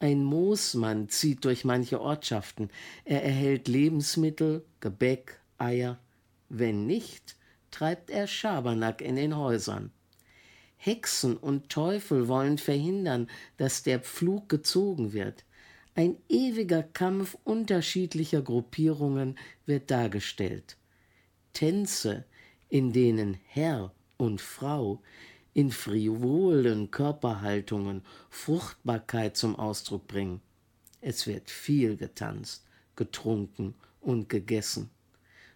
Ein 0.00 0.24
Moosmann 0.24 1.08
zieht 1.08 1.44
durch 1.44 1.64
manche 1.64 2.00
Ortschaften. 2.00 2.70
Er 3.04 3.22
erhält 3.22 3.68
Lebensmittel, 3.68 4.64
Gebäck, 4.80 5.38
Eier. 5.58 5.98
Wenn 6.48 6.86
nicht, 6.86 7.36
treibt 7.70 8.10
er 8.10 8.26
Schabernack 8.26 9.00
in 9.00 9.16
den 9.16 9.36
Häusern. 9.36 9.90
Hexen 10.76 11.36
und 11.36 11.70
Teufel 11.70 12.28
wollen 12.28 12.58
verhindern, 12.58 13.28
dass 13.56 13.82
der 13.82 14.00
Pflug 14.00 14.48
gezogen 14.48 15.12
wird. 15.12 15.44
Ein 15.94 16.18
ewiger 16.28 16.82
Kampf 16.82 17.36
unterschiedlicher 17.44 18.42
Gruppierungen 18.42 19.38
wird 19.64 19.90
dargestellt. 19.90 20.76
Tänze, 21.52 22.24
in 22.68 22.92
denen 22.92 23.38
Herr 23.46 23.92
und 24.16 24.40
Frau 24.40 25.00
in 25.54 25.70
frivolen 25.70 26.90
Körperhaltungen 26.90 28.02
Fruchtbarkeit 28.28 29.36
zum 29.36 29.56
Ausdruck 29.56 30.08
bringen. 30.08 30.40
Es 31.00 31.26
wird 31.26 31.50
viel 31.50 31.96
getanzt, 31.96 32.66
getrunken 32.96 33.74
und 34.00 34.28
gegessen. 34.28 34.90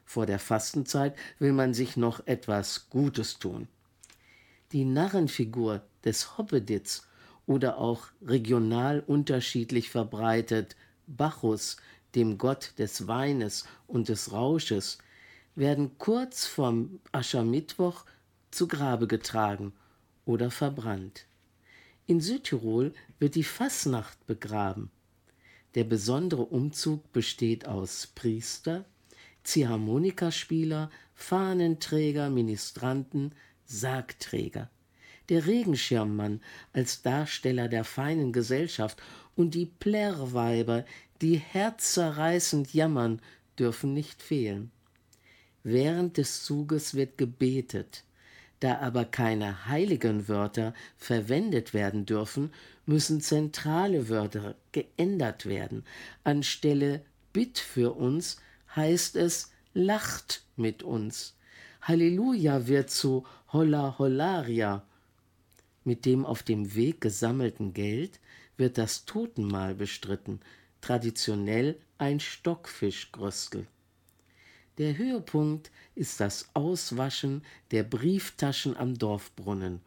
Vor 0.09 0.25
der 0.25 0.39
Fastenzeit 0.39 1.15
will 1.39 1.53
man 1.53 1.75
sich 1.75 1.99
noch 1.99 2.27
etwas 2.27 2.89
Gutes 2.89 3.39
tun. 3.39 3.69
Die 4.73 4.87
Narrenfigur 4.87 5.83
des 6.03 6.39
Hoppeditz 6.39 7.07
oder 7.47 7.77
auch 7.77 8.07
regional 8.23 9.05
unterschiedlich 9.07 9.91
verbreitet 9.91 10.77
Bacchus, 11.07 11.77
dem 12.15 12.39
Gott 12.39 12.73
des 12.79 13.07
Weines 13.07 13.67
und 13.87 14.09
des 14.09 14.33
Rausches, 14.33 14.97
werden 15.55 15.99
kurz 15.99 16.47
vorm 16.47 17.01
Aschermittwoch 17.13 18.07
zu 18.51 18.67
Grabe 18.67 19.09
getragen 19.09 19.75
oder 20.25 20.51
verbrannt. 20.51 21.27
In 22.07 22.23
Südtirol 22.23 22.95
wird 23.19 23.35
die 23.35 23.45
Fasnacht 23.45 24.27
begraben. 24.27 24.91
Der 25.75 25.85
besondere 25.85 26.47
Umzug 26.47 27.13
besteht 27.13 27.69
aus 27.69 28.07
Priester, 28.07 28.87
Ziehharmonikaspieler, 29.49 30.91
Fahnenträger, 31.15 32.31
Ministranten, 32.31 33.33
Sargträger 33.65 34.71
der 35.29 35.47
Regenschirmmann 35.47 36.41
als 36.73 37.03
Darsteller 37.03 37.69
der 37.69 37.85
feinen 37.85 38.33
Gesellschaft 38.33 39.01
und 39.37 39.55
die 39.55 39.67
Plärrweiber, 39.67 40.85
die 41.21 41.37
herzzerreißend 41.37 42.73
jammern, 42.75 43.21
dürfen 43.59 43.93
nicht 43.93 44.23
fehlen. 44.23 44.71
Während 45.63 46.17
des 46.17 46.45
Zuges 46.45 46.95
wird 46.95 47.19
gebetet. 47.19 48.05
Da 48.61 48.79
aber 48.79 49.05
keine 49.05 49.67
heiligen 49.67 50.29
Wörter 50.29 50.75
verwendet 50.97 51.75
werden 51.75 52.07
dürfen, 52.07 52.53
müssen 52.87 53.21
zentrale 53.21 54.09
Wörter 54.09 54.57
geändert 54.73 55.47
werden. 55.47 55.85
Anstelle 56.25 57.03
Bitt 57.33 57.59
für 57.59 57.95
uns 57.95 58.39
heißt 58.75 59.17
es 59.17 59.51
lacht 59.75 60.45
mit 60.57 60.83
uns. 60.83 61.37
Halleluja 61.83 62.67
wird 62.67 62.91
zu 62.91 63.25
Holla 63.53 63.99
Hollaria. 63.99 64.85
Mit 65.85 66.05
dem 66.05 66.27
auf 66.27 66.43
dem 66.43 66.75
Weg 66.75 67.01
gesammelten 67.01 67.73
Geld 67.73 68.21
wird 68.57 68.77
das 68.77 69.05
Totenmahl 69.05 69.75
bestritten, 69.75 70.41
traditionell 70.81 71.79
ein 71.97 72.21
Stockfischgröstel. 72.21 73.67
Der 74.79 74.97
Höhepunkt 74.97 75.71
ist 75.95 76.21
das 76.21 76.49
Auswaschen 76.55 77.43
der 77.71 77.83
Brieftaschen 77.83 78.77
am 78.77 78.97
Dorfbrunnen 78.97 79.81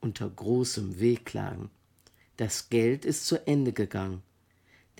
unter 0.00 0.28
großem 0.30 0.98
Wehklagen. 0.98 1.70
Das 2.36 2.70
Geld 2.70 3.04
ist 3.04 3.26
zu 3.26 3.46
Ende 3.46 3.72
gegangen. 3.72 4.22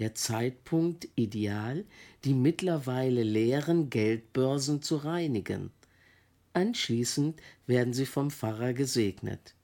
Der 0.01 0.15
Zeitpunkt 0.15 1.09
ideal, 1.15 1.85
die 2.25 2.35
mittlerweile 2.35 3.23
leeren 3.23 3.91
Geldbörsen 3.91 4.83
zu 4.83 4.97
reinigen. 4.97 5.71
Anschließend 6.53 7.41
werden 7.67 7.95
sie 7.95 8.07
vom 8.07 8.31
Pfarrer 8.31 8.73
gesegnet. 8.73 9.55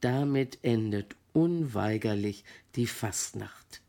Damit 0.00 0.58
endet 0.62 1.16
unweigerlich 1.32 2.44
die 2.76 2.86
Fastnacht. 2.86 3.81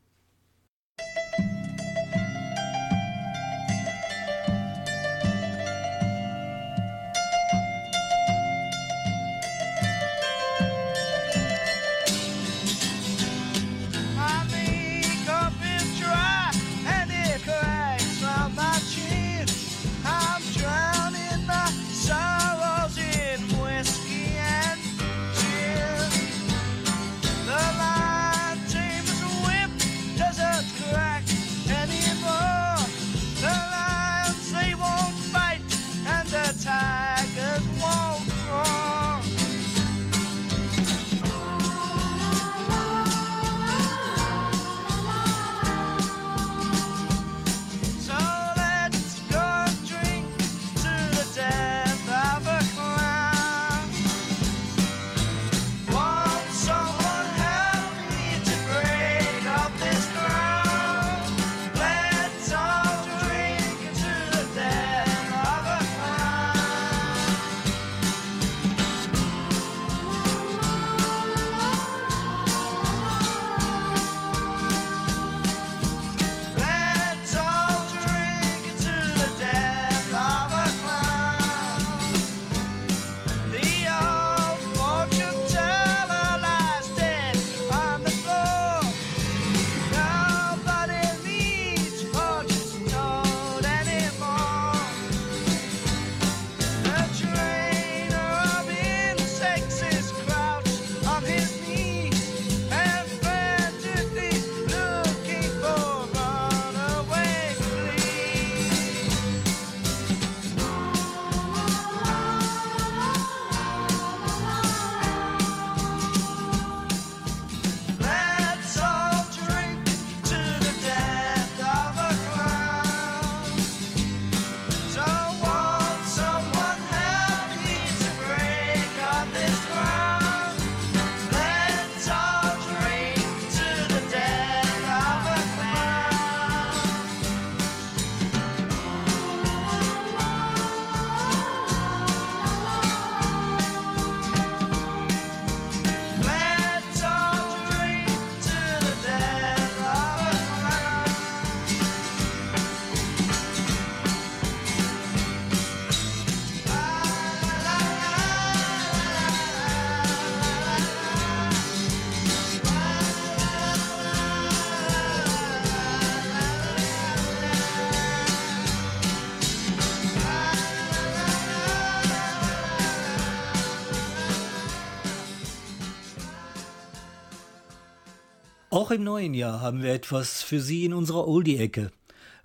Auch 178.84 178.92
im 178.92 179.06
neuen 179.06 179.34
Jahr 179.34 179.62
haben 179.62 179.82
wir 179.82 179.94
etwas 179.94 180.42
für 180.42 180.60
Sie 180.60 180.84
in 180.84 180.94
unserer 180.94 181.26
Oldie-Ecke. 181.26 181.90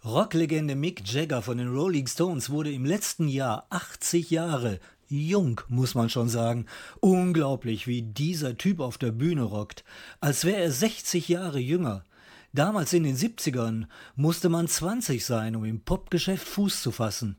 Rocklegende 0.05 0.77
Mick 0.77 1.03
Jagger 1.05 1.43
von 1.43 1.59
den 1.59 1.67
Rolling 1.67 2.07
Stones 2.07 2.49
wurde 2.49 2.71
im 2.71 2.85
letzten 2.85 3.27
Jahr 3.27 3.67
80 3.71 4.31
Jahre. 4.31 4.79
Jung, 5.09 5.61
muss 5.67 5.97
man 5.97 6.11
schon 6.11 6.29
sagen. 6.29 6.67
Unglaublich, 7.01 7.89
wie 7.89 8.03
dieser 8.03 8.57
Typ 8.57 8.79
auf 8.79 8.99
der 8.99 9.11
Bühne 9.11 9.43
rockt. 9.43 9.83
Als 10.21 10.45
wäre 10.45 10.63
er 10.63 10.71
60 10.71 11.27
Jahre 11.29 11.59
jünger. 11.59 12.05
Damals 12.53 12.93
in 12.93 13.03
den 13.03 13.17
70ern 13.17 13.87
musste 14.15 14.49
man 14.49 14.69
20 14.69 15.27
sein, 15.27 15.57
um 15.57 15.65
im 15.65 15.81
Popgeschäft 15.81 16.47
Fuß 16.47 16.83
zu 16.83 16.93
fassen. 16.93 17.35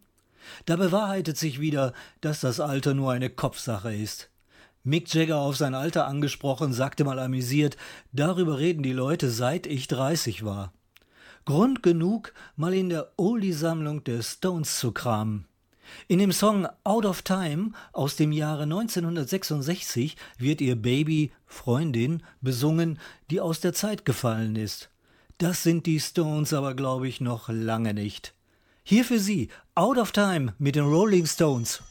Da 0.66 0.76
bewahrheitet 0.76 1.38
sich 1.38 1.62
wieder, 1.62 1.94
dass 2.20 2.42
das 2.42 2.60
Alter 2.60 2.94
nur 2.96 3.14
eine 3.14 3.30
Kopfsache 3.30 3.96
ist. 3.96 4.29
Mick 4.90 5.14
Jagger 5.14 5.38
auf 5.38 5.56
sein 5.56 5.76
Alter 5.76 6.08
angesprochen, 6.08 6.74
sagte 6.74 7.04
mal 7.04 7.20
amüsiert, 7.20 7.78
darüber 8.12 8.58
reden 8.58 8.82
die 8.82 8.92
Leute 8.92 9.30
seit 9.30 9.68
ich 9.68 9.88
30 9.88 10.44
war. 10.44 10.74
Grund 11.46 11.84
genug, 11.84 12.34
mal 12.56 12.74
in 12.74 12.90
der 12.90 13.12
Oldie-Sammlung 13.16 14.04
der 14.04 14.24
Stones 14.24 14.80
zu 14.80 14.92
kramen. 14.92 15.46
In 16.08 16.18
dem 16.18 16.32
Song 16.32 16.68
Out 16.84 17.06
of 17.06 17.22
Time 17.22 17.72
aus 17.94 18.16
dem 18.16 18.32
Jahre 18.32 18.64
1966 18.64 20.18
wird 20.38 20.60
ihr 20.60 20.76
Baby 20.76 21.32
Freundin 21.46 22.24
besungen, 22.42 23.00
die 23.30 23.42
aus 23.42 23.60
der 23.60 23.74
Zeit 23.74 24.06
gefallen 24.06 24.56
ist. 24.56 24.90
Das 25.38 25.62
sind 25.62 25.86
die 25.86 26.00
Stones 26.00 26.52
aber, 26.52 26.74
glaube 26.74 27.08
ich, 27.08 27.22
noch 27.22 27.48
lange 27.50 27.94
nicht. 27.94 28.34
Hier 28.84 29.06
für 29.06 29.20
Sie 29.20 29.50
Out 29.76 29.98
of 29.98 30.12
Time 30.12 30.56
mit 30.58 30.76
den 30.76 30.86
Rolling 30.86 31.28
Stones. 31.28 31.84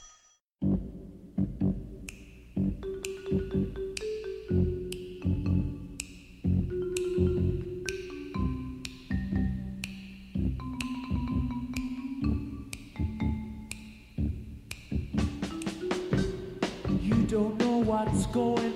going 18.33 18.67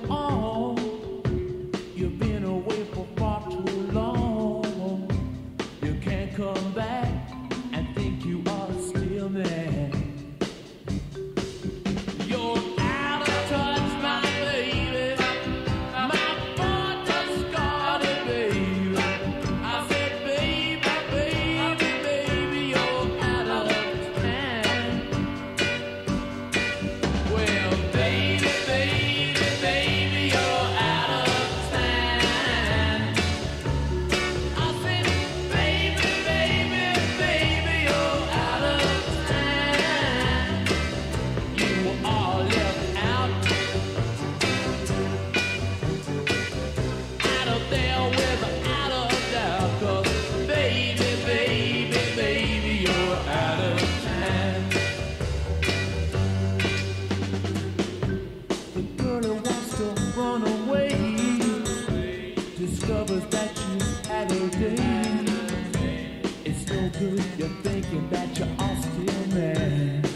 It's 66.44 66.66
no 66.68 66.88
good, 66.98 67.24
you're 67.38 67.48
thinking 67.62 68.08
that 68.10 68.38
you're 68.38 68.48
all 68.58 68.76
still 68.76 69.26
mad. 69.36 70.11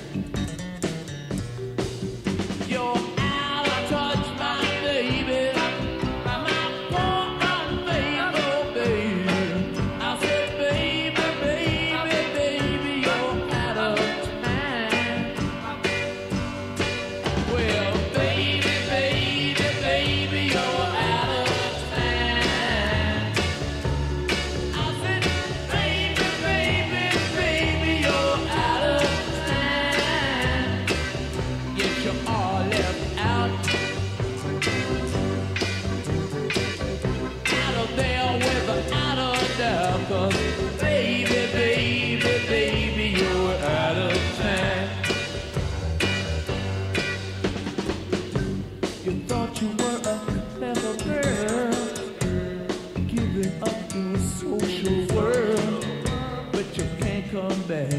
come 57.48 57.62
back, 57.62 57.90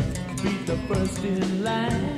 be 0.43 0.49
the 0.65 0.77
first 0.87 1.23
in 1.23 1.63
line. 1.63 2.16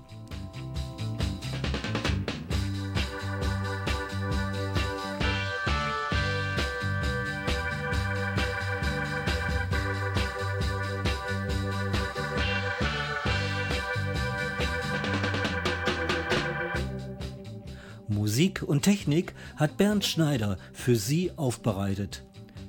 Technik 18.90 19.36
hat 19.56 19.78
Bernd 19.78 20.04
Schneider 20.04 20.58
für 20.74 20.96
Sie 20.96 21.30
aufbereitet. 21.38 22.26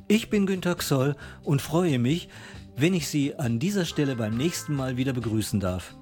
Ich 0.07 0.29
bin 0.29 0.45
Günter 0.45 0.75
Xoll 0.75 1.17
und 1.45 1.63
freue 1.63 1.99
mich, 1.99 2.29
wenn 2.77 2.93
ich 2.93 3.09
Sie 3.09 3.37
an 3.37 3.59
dieser 3.59 3.87
Stelle 3.87 4.17
beim 4.17 4.37
nächsten 4.37 4.75
Mal 4.75 4.99
wieder 4.99 5.15
begrüßen 5.15 5.61
darf. 5.61 5.95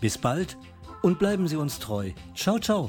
Bis 0.00 0.16
bald 0.16 0.56
und 1.02 1.18
bleiben 1.18 1.46
Sie 1.46 1.56
uns 1.56 1.78
treu. 1.78 2.12
Ciao, 2.34 2.58
ciao. 2.58 2.88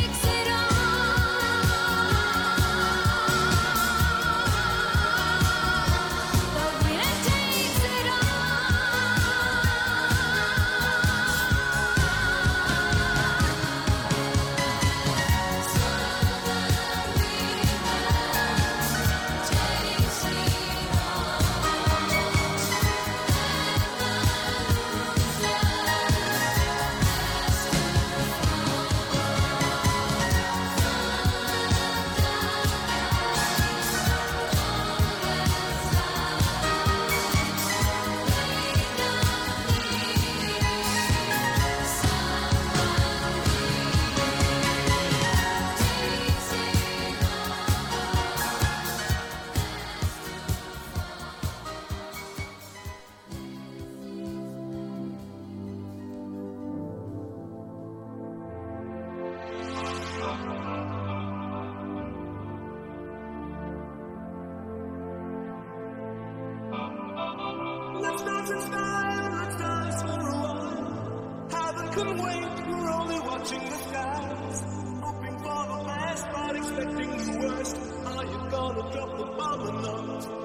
It's 68.53 68.67
night, 68.69 69.93
for 70.01 70.29
a 70.29 70.35
while. 70.41 71.47
Heaven 71.51 71.87
can 71.93 72.23
wait, 72.23 72.67
we're 72.67 72.91
only 72.91 73.19
watching 73.19 73.63
the 73.69 73.77
skies. 73.77 74.63
Hoping 75.01 75.37
for 75.39 75.61
the 75.71 75.83
best, 75.87 76.25
but 76.33 76.55
expecting 76.55 77.11
the 77.11 77.47
worst. 77.47 77.77
Are 78.05 78.25
you 78.25 78.49
gonna 78.49 78.91
drop 78.91 79.17
the 79.17 79.25
bomb 79.37 79.61
or 79.69 79.81
not? 79.81 80.40